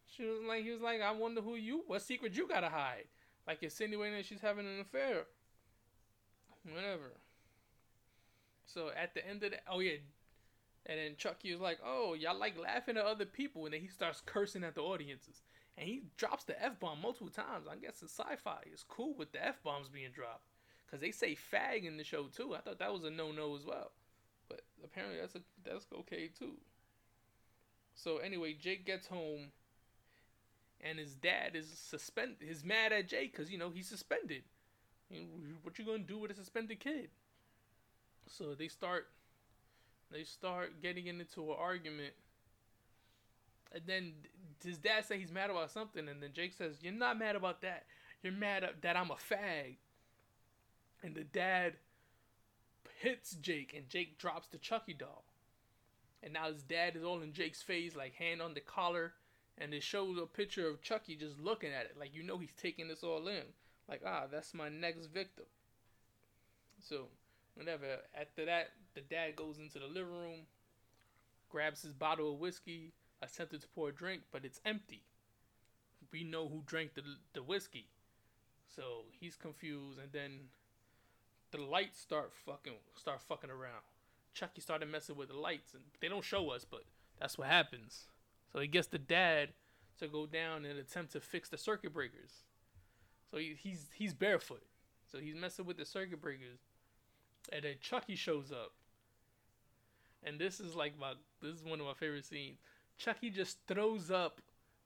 She 0.06 0.24
was 0.24 0.40
like, 0.46 0.64
he 0.64 0.70
was 0.70 0.80
like, 0.80 1.00
I 1.00 1.12
wonder 1.12 1.40
who 1.40 1.56
you, 1.56 1.82
what 1.86 2.02
secret 2.02 2.36
you 2.36 2.48
gotta 2.48 2.68
hide, 2.68 3.04
like 3.46 3.62
insinuating 3.62 4.16
that 4.16 4.24
she's 4.26 4.40
having 4.40 4.66
an 4.66 4.80
affair. 4.80 5.24
Whatever. 6.64 7.12
So 8.64 8.90
at 8.96 9.14
the 9.14 9.26
end 9.26 9.42
of 9.42 9.52
the, 9.52 9.58
oh 9.70 9.80
yeah, 9.80 9.98
and 10.86 10.98
then 10.98 11.12
Chucky 11.16 11.50
is 11.50 11.60
like, 11.60 11.78
oh, 11.84 12.14
y'all 12.14 12.38
like 12.38 12.58
laughing 12.58 12.96
at 12.96 13.04
other 13.04 13.24
people, 13.24 13.64
and 13.64 13.74
then 13.74 13.80
he 13.80 13.88
starts 13.88 14.22
cursing 14.24 14.64
at 14.64 14.74
the 14.74 14.80
audiences, 14.80 15.42
and 15.76 15.86
he 15.86 16.04
drops 16.16 16.44
the 16.44 16.60
f 16.62 16.78
bomb 16.80 17.00
multiple 17.02 17.28
times. 17.28 17.66
I 17.70 17.76
guess 17.76 18.00
the 18.00 18.06
Syfy 18.06 18.72
is 18.72 18.84
cool 18.88 19.14
with 19.16 19.32
the 19.32 19.44
f 19.44 19.62
bombs 19.62 19.88
being 19.88 20.10
dropped, 20.12 20.46
cause 20.90 21.00
they 21.00 21.10
say 21.10 21.36
fag 21.36 21.84
in 21.84 21.96
the 21.96 22.04
show 22.04 22.26
too. 22.26 22.54
I 22.54 22.60
thought 22.60 22.78
that 22.78 22.92
was 22.92 23.04
a 23.04 23.10
no 23.10 23.32
no 23.32 23.54
as 23.56 23.64
well, 23.64 23.90
apparently 24.96 25.20
that's 25.20 25.34
a 25.34 25.40
that's 25.64 25.86
okay 26.00 26.30
too. 26.38 26.52
So 27.94 28.18
anyway, 28.18 28.54
Jake 28.54 28.86
gets 28.86 29.06
home, 29.06 29.52
and 30.80 30.98
his 30.98 31.14
dad 31.14 31.54
is 31.54 31.66
suspended. 31.68 32.38
He's 32.46 32.64
mad 32.64 32.92
at 32.92 33.08
Jake 33.08 33.32
because 33.32 33.50
you 33.50 33.58
know 33.58 33.70
he's 33.70 33.88
suspended. 33.88 34.42
what 35.62 35.78
you 35.78 35.84
gonna 35.84 35.98
do 35.98 36.18
with 36.18 36.30
a 36.30 36.34
suspended 36.34 36.80
kid? 36.80 37.10
So 38.28 38.54
they 38.54 38.68
start, 38.68 39.08
they 40.10 40.24
start 40.24 40.82
getting 40.82 41.06
into 41.06 41.42
an 41.50 41.56
argument, 41.58 42.14
and 43.72 43.82
then 43.86 44.12
his 44.64 44.78
dad 44.78 45.04
say 45.04 45.18
he's 45.18 45.32
mad 45.32 45.50
about 45.50 45.70
something, 45.70 46.08
and 46.08 46.22
then 46.22 46.30
Jake 46.32 46.54
says, 46.54 46.78
"You're 46.82 46.92
not 46.92 47.18
mad 47.18 47.36
about 47.36 47.60
that. 47.62 47.84
You're 48.22 48.32
mad 48.32 48.68
that 48.80 48.96
I'm 48.96 49.10
a 49.10 49.16
fag." 49.16 49.76
And 51.02 51.14
the 51.14 51.24
dad 51.24 51.74
hits 52.98 53.32
Jake, 53.32 53.74
and 53.76 53.88
Jake 53.88 54.18
drops 54.18 54.48
the 54.48 54.58
Chucky 54.58 54.94
doll. 54.94 55.24
And 56.22 56.32
now 56.32 56.50
his 56.50 56.62
dad 56.62 56.96
is 56.96 57.04
all 57.04 57.22
in 57.22 57.32
Jake's 57.32 57.62
face, 57.62 57.94
like 57.94 58.14
hand 58.14 58.40
on 58.42 58.54
the 58.54 58.60
collar, 58.60 59.12
and 59.58 59.72
it 59.72 59.82
shows 59.82 60.18
a 60.18 60.26
picture 60.26 60.68
of 60.68 60.82
Chucky 60.82 61.16
just 61.16 61.38
looking 61.38 61.72
at 61.72 61.86
it, 61.86 61.96
like 61.98 62.14
you 62.14 62.22
know 62.22 62.38
he's 62.38 62.54
taking 62.60 62.88
this 62.88 63.02
all 63.02 63.28
in, 63.28 63.44
like 63.88 64.02
ah, 64.04 64.24
that's 64.30 64.54
my 64.54 64.68
next 64.68 65.06
victim. 65.06 65.46
So, 66.80 67.08
whenever 67.54 67.86
after 68.18 68.44
that, 68.44 68.70
the 68.94 69.00
dad 69.00 69.36
goes 69.36 69.58
into 69.58 69.78
the 69.78 69.86
living 69.86 70.12
room, 70.12 70.40
grabs 71.48 71.82
his 71.82 71.92
bottle 71.92 72.32
of 72.32 72.38
whiskey, 72.38 72.92
attempted 73.22 73.62
to 73.62 73.68
pour 73.68 73.90
a 73.90 73.94
drink, 73.94 74.22
but 74.32 74.44
it's 74.44 74.60
empty. 74.64 75.02
We 76.12 76.24
know 76.24 76.48
who 76.48 76.62
drank 76.66 76.94
the 76.94 77.02
the 77.32 77.42
whiskey, 77.42 77.88
so 78.74 79.04
he's 79.10 79.36
confused, 79.36 79.98
and 79.98 80.12
then 80.12 80.48
the 81.56 81.62
lights 81.62 82.00
start 82.00 82.32
fucking 82.44 82.74
start 82.96 83.20
fucking 83.22 83.50
around. 83.50 83.82
Chucky 84.34 84.60
started 84.60 84.90
messing 84.90 85.16
with 85.16 85.28
the 85.28 85.36
lights, 85.36 85.74
and 85.74 85.82
they 86.00 86.08
don't 86.08 86.24
show 86.24 86.50
us, 86.50 86.64
but 86.68 86.82
that's 87.18 87.38
what 87.38 87.48
happens. 87.48 88.04
So 88.52 88.60
he 88.60 88.68
gets 88.68 88.88
the 88.88 88.98
dad 88.98 89.50
to 89.98 90.08
go 90.08 90.26
down 90.26 90.64
and 90.64 90.78
attempt 90.78 91.12
to 91.12 91.20
fix 91.20 91.48
the 91.48 91.56
circuit 91.56 91.92
breakers. 91.92 92.44
So 93.30 93.38
he, 93.38 93.56
he's 93.58 93.88
he's 93.94 94.14
barefoot, 94.14 94.62
so 95.10 95.18
he's 95.18 95.34
messing 95.34 95.64
with 95.64 95.78
the 95.78 95.86
circuit 95.86 96.20
breakers, 96.20 96.60
and 97.52 97.64
then 97.64 97.74
Chucky 97.80 98.14
shows 98.14 98.52
up. 98.52 98.72
And 100.22 100.38
this 100.38 100.60
is 100.60 100.74
like 100.74 100.98
my 100.98 101.14
this 101.42 101.54
is 101.54 101.64
one 101.64 101.80
of 101.80 101.86
my 101.86 101.94
favorite 101.94 102.24
scenes. 102.24 102.58
Chucky 102.98 103.30
just 103.30 103.58
throws 103.66 104.10
up 104.10 104.40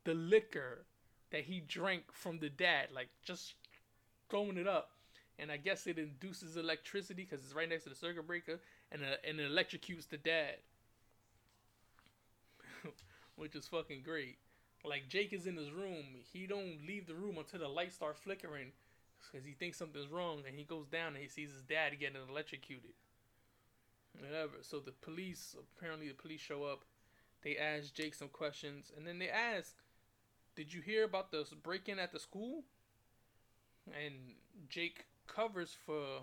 the 0.04 0.14
liquor 0.14 0.86
that 1.30 1.42
he 1.42 1.60
drank 1.60 2.04
from 2.12 2.38
the 2.38 2.48
dad, 2.48 2.88
like 2.94 3.08
just 3.22 3.54
throwing 4.28 4.56
it 4.56 4.66
up. 4.66 4.90
And 5.40 5.50
I 5.50 5.56
guess 5.56 5.86
it 5.86 5.98
induces 5.98 6.56
electricity 6.56 7.26
because 7.28 7.44
it's 7.44 7.54
right 7.54 7.68
next 7.68 7.84
to 7.84 7.88
the 7.88 7.94
circuit 7.94 8.26
breaker, 8.26 8.60
and 8.92 9.02
uh, 9.02 9.16
and 9.26 9.40
it 9.40 9.50
electrocutes 9.50 10.08
the 10.08 10.18
dad, 10.18 10.56
which 13.36 13.54
is 13.54 13.66
fucking 13.66 14.02
great. 14.04 14.36
Like 14.84 15.08
Jake 15.08 15.32
is 15.32 15.46
in 15.46 15.56
his 15.56 15.70
room, 15.70 16.04
he 16.32 16.46
don't 16.46 16.86
leave 16.86 17.06
the 17.06 17.14
room 17.14 17.38
until 17.38 17.60
the 17.60 17.68
lights 17.68 17.94
start 17.94 18.18
flickering, 18.18 18.72
because 19.30 19.46
he 19.46 19.52
thinks 19.52 19.78
something's 19.78 20.08
wrong, 20.08 20.42
and 20.46 20.58
he 20.58 20.64
goes 20.64 20.88
down 20.88 21.14
and 21.14 21.18
he 21.22 21.28
sees 21.28 21.50
his 21.50 21.62
dad 21.62 21.98
getting 21.98 22.20
electrocuted. 22.28 22.92
Whatever. 24.18 24.54
So 24.62 24.80
the 24.80 24.92
police, 24.92 25.56
apparently 25.76 26.08
the 26.08 26.14
police 26.14 26.40
show 26.40 26.64
up. 26.64 26.84
They 27.42 27.56
ask 27.56 27.94
Jake 27.94 28.14
some 28.14 28.28
questions, 28.28 28.92
and 28.94 29.06
then 29.06 29.18
they 29.18 29.30
ask, 29.30 29.74
"Did 30.54 30.74
you 30.74 30.82
hear 30.82 31.04
about 31.04 31.30
the 31.30 31.46
break-in 31.62 31.98
at 31.98 32.12
the 32.12 32.18
school?" 32.18 32.64
And 33.86 34.34
Jake 34.68 35.06
covers 35.34 35.76
for 35.86 36.22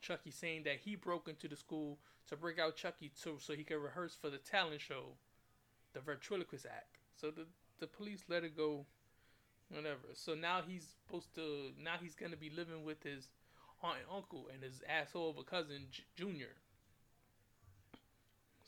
Chucky 0.00 0.30
saying 0.30 0.64
that 0.64 0.78
he 0.84 0.96
broke 0.96 1.28
into 1.28 1.48
the 1.48 1.56
school 1.56 1.98
to 2.28 2.36
break 2.36 2.58
out 2.58 2.76
Chucky 2.76 3.12
to, 3.22 3.36
so 3.38 3.54
he 3.54 3.64
could 3.64 3.78
rehearse 3.78 4.14
for 4.14 4.30
the 4.30 4.38
talent 4.38 4.80
show, 4.80 5.16
the 5.92 6.00
ventriloquist 6.00 6.66
act. 6.66 6.98
So 7.16 7.30
the 7.30 7.46
the 7.78 7.86
police 7.86 8.24
let 8.28 8.42
it 8.42 8.56
go, 8.56 8.86
whatever. 9.68 10.08
So 10.14 10.34
now 10.34 10.60
he's 10.66 10.94
supposed 11.06 11.34
to 11.34 11.72
now 11.82 11.96
he's 12.00 12.14
gonna 12.14 12.36
be 12.36 12.50
living 12.50 12.84
with 12.84 13.02
his 13.02 13.28
aunt 13.82 13.98
and 13.98 14.16
uncle 14.16 14.48
and 14.52 14.62
his 14.62 14.82
asshole 14.88 15.30
of 15.30 15.38
a 15.38 15.42
cousin 15.42 15.86
J- 15.90 16.04
Junior. 16.16 16.56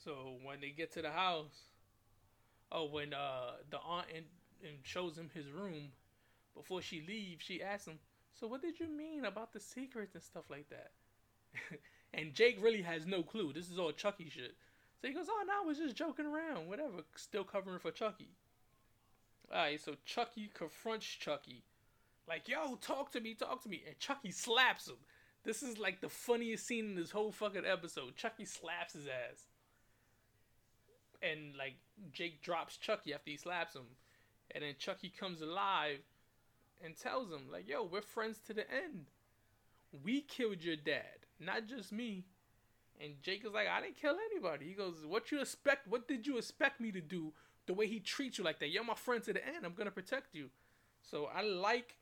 So 0.03 0.37
when 0.43 0.61
they 0.61 0.69
get 0.69 0.93
to 0.93 1.01
the 1.01 1.11
house, 1.11 1.67
oh 2.71 2.85
when 2.85 3.13
uh 3.13 3.51
the 3.69 3.79
aunt 3.79 4.07
and, 4.15 4.25
and 4.63 4.77
shows 4.83 5.17
him 5.17 5.29
his 5.33 5.49
room, 5.49 5.91
before 6.55 6.81
she 6.81 7.03
leaves, 7.07 7.43
she 7.43 7.61
asks 7.61 7.87
him, 7.87 7.99
"So 8.39 8.47
what 8.47 8.61
did 8.61 8.79
you 8.79 8.87
mean 8.87 9.25
about 9.25 9.53
the 9.53 9.59
secrets 9.59 10.15
and 10.15 10.23
stuff 10.23 10.49
like 10.49 10.69
that?" 10.69 10.91
and 12.13 12.33
Jake 12.33 12.61
really 12.61 12.81
has 12.81 13.05
no 13.05 13.23
clue. 13.23 13.53
This 13.53 13.69
is 13.69 13.79
all 13.79 13.91
Chucky 13.91 14.29
shit. 14.29 14.55
So 15.01 15.07
he 15.07 15.13
goes, 15.13 15.27
"Oh 15.29 15.43
no, 15.45 15.53
I 15.63 15.65
was 15.65 15.77
just 15.77 15.95
joking 15.95 16.25
around. 16.25 16.67
Whatever." 16.67 17.03
Still 17.15 17.43
covering 17.43 17.79
for 17.79 17.91
Chucky. 17.91 18.29
Alright, 19.51 19.81
so 19.81 19.95
Chucky 20.05 20.51
confronts 20.53 21.07
Chucky. 21.07 21.63
Like, 22.27 22.47
yo, 22.47 22.75
talk 22.75 23.11
to 23.13 23.19
me, 23.19 23.33
talk 23.33 23.63
to 23.63 23.69
me. 23.69 23.83
And 23.87 23.97
Chucky 23.97 24.31
slaps 24.31 24.87
him. 24.87 24.97
This 25.43 25.63
is 25.63 25.79
like 25.79 26.01
the 26.01 26.09
funniest 26.09 26.67
scene 26.67 26.85
in 26.85 26.95
this 26.95 27.11
whole 27.11 27.31
fucking 27.31 27.65
episode. 27.65 28.15
Chucky 28.15 28.45
slaps 28.45 28.93
his 28.93 29.07
ass. 29.07 29.45
And 31.23 31.55
like 31.57 31.75
Jake 32.11 32.41
drops 32.43 32.77
Chucky 32.77 33.13
after 33.13 33.31
he 33.31 33.37
slaps 33.37 33.75
him. 33.75 33.87
And 34.51 34.63
then 34.63 34.75
Chucky 34.77 35.09
comes 35.09 35.41
alive 35.41 35.99
and 36.83 36.95
tells 36.95 37.29
him, 37.31 37.51
like, 37.51 37.67
yo, 37.67 37.83
we're 37.83 38.01
friends 38.01 38.39
to 38.47 38.53
the 38.53 38.69
end. 38.71 39.07
We 40.03 40.21
killed 40.21 40.63
your 40.63 40.75
dad 40.75 41.19
not 41.39 41.67
just 41.67 41.91
me. 41.91 42.25
And 43.01 43.13
Jake 43.21 43.45
is 43.45 43.53
like, 43.53 43.67
I 43.67 43.81
didn't 43.81 43.95
kill 43.95 44.17
anybody. 44.31 44.67
He 44.67 44.73
goes, 44.73 45.05
What 45.07 45.31
you 45.31 45.39
expect? 45.41 45.87
What 45.87 46.07
did 46.07 46.27
you 46.27 46.37
expect 46.37 46.81
me 46.81 46.91
to 46.91 47.01
do? 47.01 47.33
The 47.65 47.73
way 47.73 47.87
he 47.87 47.99
treats 47.99 48.37
you 48.37 48.43
like 48.43 48.59
that. 48.59 48.69
You're 48.69 48.83
my 48.83 48.95
friend 48.95 49.23
to 49.23 49.33
the 49.33 49.45
end. 49.45 49.65
I'm 49.65 49.73
gonna 49.73 49.91
protect 49.91 50.35
you. 50.35 50.49
So 51.01 51.29
I 51.33 51.41
like 51.41 51.95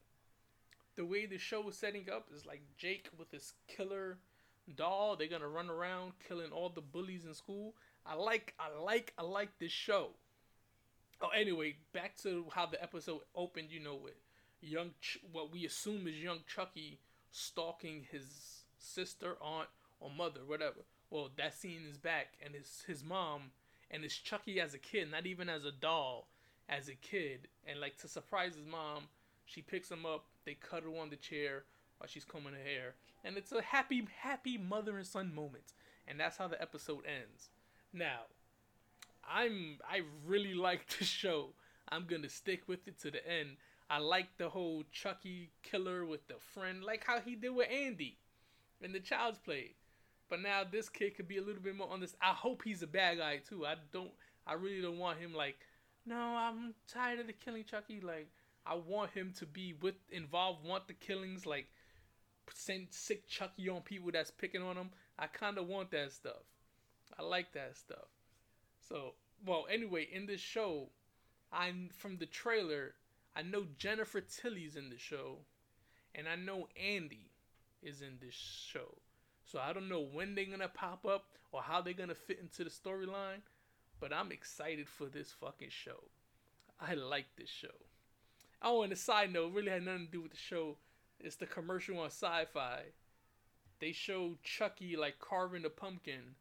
the 0.95 1.05
way 1.05 1.25
the 1.25 1.37
show 1.37 1.67
is 1.69 1.77
setting 1.77 2.07
up. 2.11 2.29
Is 2.35 2.45
like 2.45 2.61
Jake 2.77 3.09
with 3.17 3.31
his 3.31 3.53
killer 3.67 4.17
doll. 4.75 5.15
They're 5.15 5.27
gonna 5.27 5.47
run 5.47 5.69
around 5.69 6.13
killing 6.27 6.51
all 6.51 6.69
the 6.69 6.81
bullies 6.81 7.25
in 7.25 7.33
school. 7.33 7.75
I 8.05 8.15
like, 8.15 8.55
I 8.59 8.69
like, 8.81 9.13
I 9.17 9.23
like 9.23 9.59
this 9.59 9.71
show. 9.71 10.11
Oh, 11.21 11.29
anyway, 11.29 11.75
back 11.93 12.15
to 12.23 12.45
how 12.53 12.65
the 12.65 12.81
episode 12.81 13.21
opened. 13.35 13.69
You 13.69 13.81
know, 13.81 13.95
with 13.95 14.13
young, 14.61 14.91
Ch- 15.01 15.19
what 15.31 15.51
we 15.51 15.65
assume 15.65 16.07
is 16.07 16.15
young 16.15 16.39
Chucky 16.47 16.99
stalking 17.31 18.05
his 18.11 18.63
sister, 18.79 19.35
aunt, 19.41 19.69
or 19.99 20.09
mother, 20.09 20.41
whatever. 20.45 20.85
Well, 21.09 21.29
that 21.37 21.53
scene 21.53 21.83
is 21.89 21.97
back, 21.97 22.33
and 22.43 22.53
it's 22.55 22.83
his 22.83 23.03
mom, 23.03 23.51
and 23.89 24.03
it's 24.03 24.15
Chucky 24.15 24.59
as 24.59 24.73
a 24.73 24.77
kid, 24.77 25.11
not 25.11 25.25
even 25.25 25.49
as 25.49 25.65
a 25.65 25.71
doll, 25.71 26.27
as 26.67 26.89
a 26.89 26.95
kid. 26.95 27.47
And 27.65 27.79
like 27.79 27.97
to 27.99 28.07
surprise 28.07 28.55
his 28.55 28.65
mom, 28.65 29.03
she 29.45 29.61
picks 29.61 29.89
him 29.89 30.05
up. 30.05 30.25
They 30.45 30.55
cuddle 30.55 30.99
on 30.99 31.09
the 31.09 31.15
chair 31.15 31.63
while 31.97 32.07
she's 32.07 32.25
combing 32.25 32.53
her 32.53 32.59
hair, 32.63 32.95
and 33.23 33.37
it's 33.37 33.51
a 33.51 33.61
happy, 33.61 34.07
happy 34.21 34.57
mother 34.57 34.97
and 34.97 35.07
son 35.07 35.33
moment. 35.33 35.73
And 36.07 36.19
that's 36.19 36.37
how 36.37 36.47
the 36.47 36.61
episode 36.61 37.03
ends. 37.05 37.49
Now, 37.93 38.21
I'm 39.27 39.79
I 39.89 40.01
really 40.25 40.53
like 40.67 40.87
the 40.97 41.05
show. 41.05 41.49
I'm 41.89 42.05
gonna 42.05 42.29
stick 42.29 42.67
with 42.67 42.87
it 42.87 42.99
to 43.01 43.11
the 43.11 43.25
end. 43.27 43.57
I 43.89 43.99
like 43.99 44.37
the 44.37 44.49
whole 44.49 44.83
Chucky 44.91 45.51
killer 45.63 46.05
with 46.05 46.27
the 46.27 46.35
friend, 46.53 46.83
like 46.83 47.05
how 47.05 47.19
he 47.19 47.35
did 47.35 47.55
with 47.55 47.69
Andy 47.71 48.17
in 48.81 48.91
the 48.91 48.99
Child's 48.99 49.39
Play. 49.39 49.75
But 50.29 50.41
now 50.41 50.63
this 50.69 50.89
kid 50.89 51.15
could 51.15 51.27
be 51.27 51.37
a 51.37 51.41
little 51.41 51.61
bit 51.61 51.75
more 51.75 51.89
on 51.89 52.01
this. 52.01 52.15
I 52.21 52.33
hope 52.33 52.63
he's 52.63 52.83
a 52.83 52.87
bad 52.87 53.17
guy 53.19 53.37
too. 53.37 53.65
I 53.65 53.75
don't. 53.93 54.11
I 54.45 54.53
really 54.53 54.81
don't 54.81 54.97
want 54.97 55.19
him 55.19 55.33
like. 55.33 55.55
No, 56.05 56.17
I'm 56.17 56.73
tired 56.91 57.19
of 57.19 57.27
the 57.27 57.33
killing 57.33 57.63
Chucky. 57.63 58.01
Like 58.01 58.27
I 58.65 58.75
want 58.75 59.11
him 59.11 59.33
to 59.37 59.45
be 59.45 59.73
with 59.81 59.95
involved. 60.11 60.65
Want 60.65 60.87
the 60.87 60.93
killings 60.93 61.45
like 61.45 61.67
send 62.53 62.87
sick 62.91 63.27
Chucky 63.27 63.69
on 63.69 63.81
people 63.81 64.11
that's 64.11 64.31
picking 64.31 64.61
on 64.61 64.75
him. 64.75 64.89
I 65.17 65.27
kind 65.27 65.57
of 65.57 65.67
want 65.67 65.91
that 65.91 66.11
stuff. 66.11 66.43
I 67.17 67.23
like 67.23 67.53
that 67.53 67.77
stuff. 67.77 68.07
So 68.87 69.13
well, 69.45 69.65
anyway, 69.71 70.07
in 70.11 70.25
this 70.25 70.41
show, 70.41 70.89
I'm 71.51 71.89
from 71.97 72.17
the 72.17 72.25
trailer. 72.25 72.95
I 73.37 73.43
know 73.43 73.65
Jennifer 73.77 74.19
Tilly's 74.19 74.75
in 74.75 74.89
the 74.89 74.97
show, 74.97 75.37
and 76.15 76.27
I 76.27 76.35
know 76.35 76.69
Andy 76.75 77.29
is 77.83 78.01
in 78.01 78.17
this 78.19 78.33
show. 78.33 78.97
So 79.45 79.59
I 79.59 79.73
don't 79.73 79.89
know 79.89 80.01
when 80.01 80.33
they're 80.33 80.45
gonna 80.45 80.67
pop 80.67 81.05
up 81.05 81.25
or 81.51 81.61
how 81.61 81.81
they're 81.81 81.93
gonna 81.93 82.15
fit 82.15 82.39
into 82.39 82.63
the 82.63 82.71
storyline, 82.71 83.41
but 83.99 84.11
I'm 84.11 84.31
excited 84.31 84.89
for 84.89 85.05
this 85.05 85.31
fucking 85.39 85.69
show. 85.69 86.05
I 86.81 86.95
like 86.95 87.27
this 87.37 87.49
show. 87.49 87.75
Oh, 88.63 88.81
and 88.81 88.91
a 88.91 88.95
side 88.95 89.31
note, 89.31 89.53
really 89.53 89.69
had 89.69 89.85
nothing 89.85 90.07
to 90.07 90.11
do 90.11 90.21
with 90.23 90.31
the 90.31 90.37
show. 90.37 90.77
It's 91.19 91.35
the 91.35 91.45
commercial 91.45 91.99
on 91.99 92.09
Syfy. 92.09 92.79
They 93.79 93.91
show 93.91 94.37
Chucky 94.41 94.95
like 94.95 95.19
carving 95.19 95.63
a 95.63 95.69
pumpkin, 95.69 96.35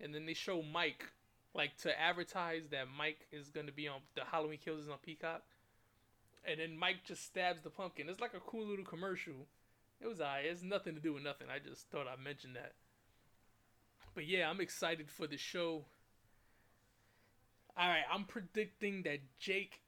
and 0.00 0.12
then 0.12 0.26
they 0.26 0.34
show 0.34 0.62
Mike 0.62 1.12
like 1.54 1.76
to 1.78 2.00
advertise 2.00 2.68
that 2.70 2.88
Mike 2.96 3.28
is 3.30 3.50
gonna 3.50 3.70
be 3.70 3.86
on 3.86 4.00
the 4.16 4.24
Halloween 4.24 4.58
Kills 4.58 4.80
is 4.80 4.88
on 4.88 4.98
Peacock, 4.98 5.42
and 6.44 6.60
then 6.60 6.76
Mike 6.76 7.04
just 7.04 7.24
stabs 7.24 7.62
the 7.62 7.70
pumpkin. 7.70 8.08
It's 8.08 8.20
like 8.20 8.34
a 8.34 8.40
cool 8.40 8.66
little 8.66 8.84
commercial. 8.84 9.46
It 10.00 10.06
was 10.06 10.20
alright. 10.20 10.46
It's 10.46 10.62
nothing 10.62 10.94
to 10.94 11.00
do 11.00 11.14
with 11.14 11.22
nothing. 11.22 11.48
I 11.54 11.58
just 11.58 11.90
thought 11.90 12.06
I'd 12.06 12.22
mention 12.22 12.54
that. 12.54 12.72
But 14.14 14.26
yeah, 14.26 14.48
I'm 14.48 14.60
excited 14.60 15.10
for 15.10 15.26
the 15.26 15.36
show. 15.36 15.84
Alright, 17.78 18.04
I'm 18.12 18.24
predicting 18.24 19.02
that 19.02 19.20
Jake 19.38 19.80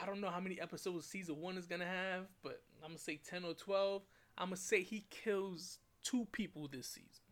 I 0.00 0.06
don't 0.06 0.20
know 0.20 0.30
how 0.30 0.40
many 0.40 0.60
episodes 0.60 1.06
season 1.06 1.40
one 1.40 1.58
is 1.58 1.66
gonna 1.66 1.84
have, 1.84 2.26
but 2.42 2.62
I'm 2.82 2.90
gonna 2.90 2.98
say 2.98 3.20
ten 3.22 3.44
or 3.44 3.54
twelve. 3.54 4.02
I'm 4.38 4.46
gonna 4.46 4.56
say 4.56 4.82
he 4.82 5.04
kills 5.10 5.78
two 6.02 6.26
people 6.32 6.68
this 6.68 6.86
season 6.86 7.24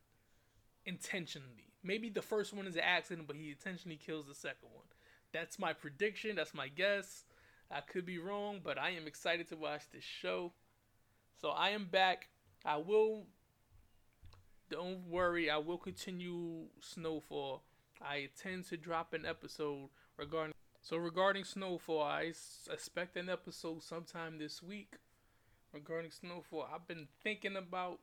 intentionally. 0.85 1.73
Maybe 1.83 2.11
the 2.11 2.23
first 2.23 2.53
one 2.53 2.67
is 2.67 2.75
an 2.75 2.83
accident, 2.85 3.27
but 3.27 3.37
he 3.37 3.51
intentionally 3.51 3.97
kills 3.97 4.27
the 4.27 4.35
second 4.35 4.69
one. 4.75 4.85
That's 5.33 5.59
my 5.59 5.73
prediction. 5.73 6.37
That's 6.37 6.55
my 6.55 6.69
guess. 6.69 7.25
I 7.71 7.81
could 7.81 8.07
be 8.07 8.19
wrong, 8.19 8.61
but 8.63 8.79
I 8.79 8.91
am 8.91 9.07
excited 9.07 9.49
to 9.49 9.57
watch 9.57 9.83
this 9.93 10.05
show. 10.05 10.53
So 11.41 11.51
I 11.51 11.71
am 11.71 11.87
back. 11.87 12.29
I 12.65 12.77
will. 12.77 13.27
Don't 14.71 15.09
worry. 15.09 15.51
I 15.51 15.59
will 15.59 15.79
continue 15.79 16.67
Snowfall. 16.81 17.63
I 18.01 18.17
intend 18.17 18.67
to 18.69 18.77
drop 18.77 19.13
an 19.13 19.27
episode 19.27 19.89
regarding 20.17 20.55
so 20.81 20.97
regarding 20.97 21.45
Snowfall, 21.45 22.03
I 22.03 22.33
expect 22.73 23.17
an 23.17 23.29
episode 23.29 23.83
sometime 23.83 24.39
this 24.39 24.63
week. 24.63 24.95
Regarding 25.75 26.11
Snowfall, 26.11 26.67
I've 26.73 26.89
been 26.89 27.09
thinking 27.23 27.57
about 27.57 27.99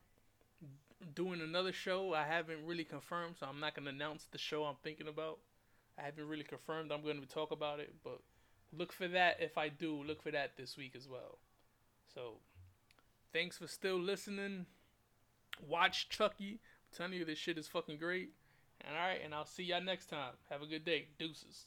doing 1.14 1.40
another 1.40 1.72
show. 1.72 2.14
I 2.14 2.24
haven't 2.24 2.64
really 2.64 2.84
confirmed, 2.84 3.36
so 3.40 3.46
I'm 3.46 3.58
not 3.58 3.74
gonna 3.74 3.90
announce 3.90 4.26
the 4.30 4.38
show 4.38 4.64
I'm 4.64 4.76
thinking 4.84 5.08
about. 5.08 5.38
I 5.98 6.02
haven't 6.02 6.28
really 6.28 6.44
confirmed 6.44 6.92
I'm 6.92 7.02
going 7.02 7.20
to 7.20 7.26
talk 7.26 7.50
about 7.50 7.80
it, 7.80 7.94
but 8.04 8.20
look 8.76 8.92
for 8.92 9.08
that 9.08 9.36
if 9.40 9.58
I 9.58 9.68
do. 9.68 10.02
Look 10.02 10.22
for 10.22 10.30
that 10.30 10.56
this 10.56 10.76
week 10.76 10.94
as 10.96 11.08
well. 11.08 11.38
So, 12.12 12.34
thanks 13.32 13.58
for 13.58 13.66
still 13.66 13.98
listening. 13.98 14.66
Watch 15.66 16.08
Chucky. 16.08 16.60
I'm 16.92 16.96
telling 16.96 17.12
you, 17.14 17.24
this 17.24 17.38
shit 17.38 17.58
is 17.58 17.68
fucking 17.68 17.98
great. 17.98 18.30
And 18.80 18.96
alright, 18.96 19.20
and 19.24 19.34
I'll 19.34 19.46
see 19.46 19.64
y'all 19.64 19.82
next 19.82 20.06
time. 20.06 20.32
Have 20.50 20.62
a 20.62 20.66
good 20.66 20.84
day. 20.84 21.08
Deuces. 21.18 21.66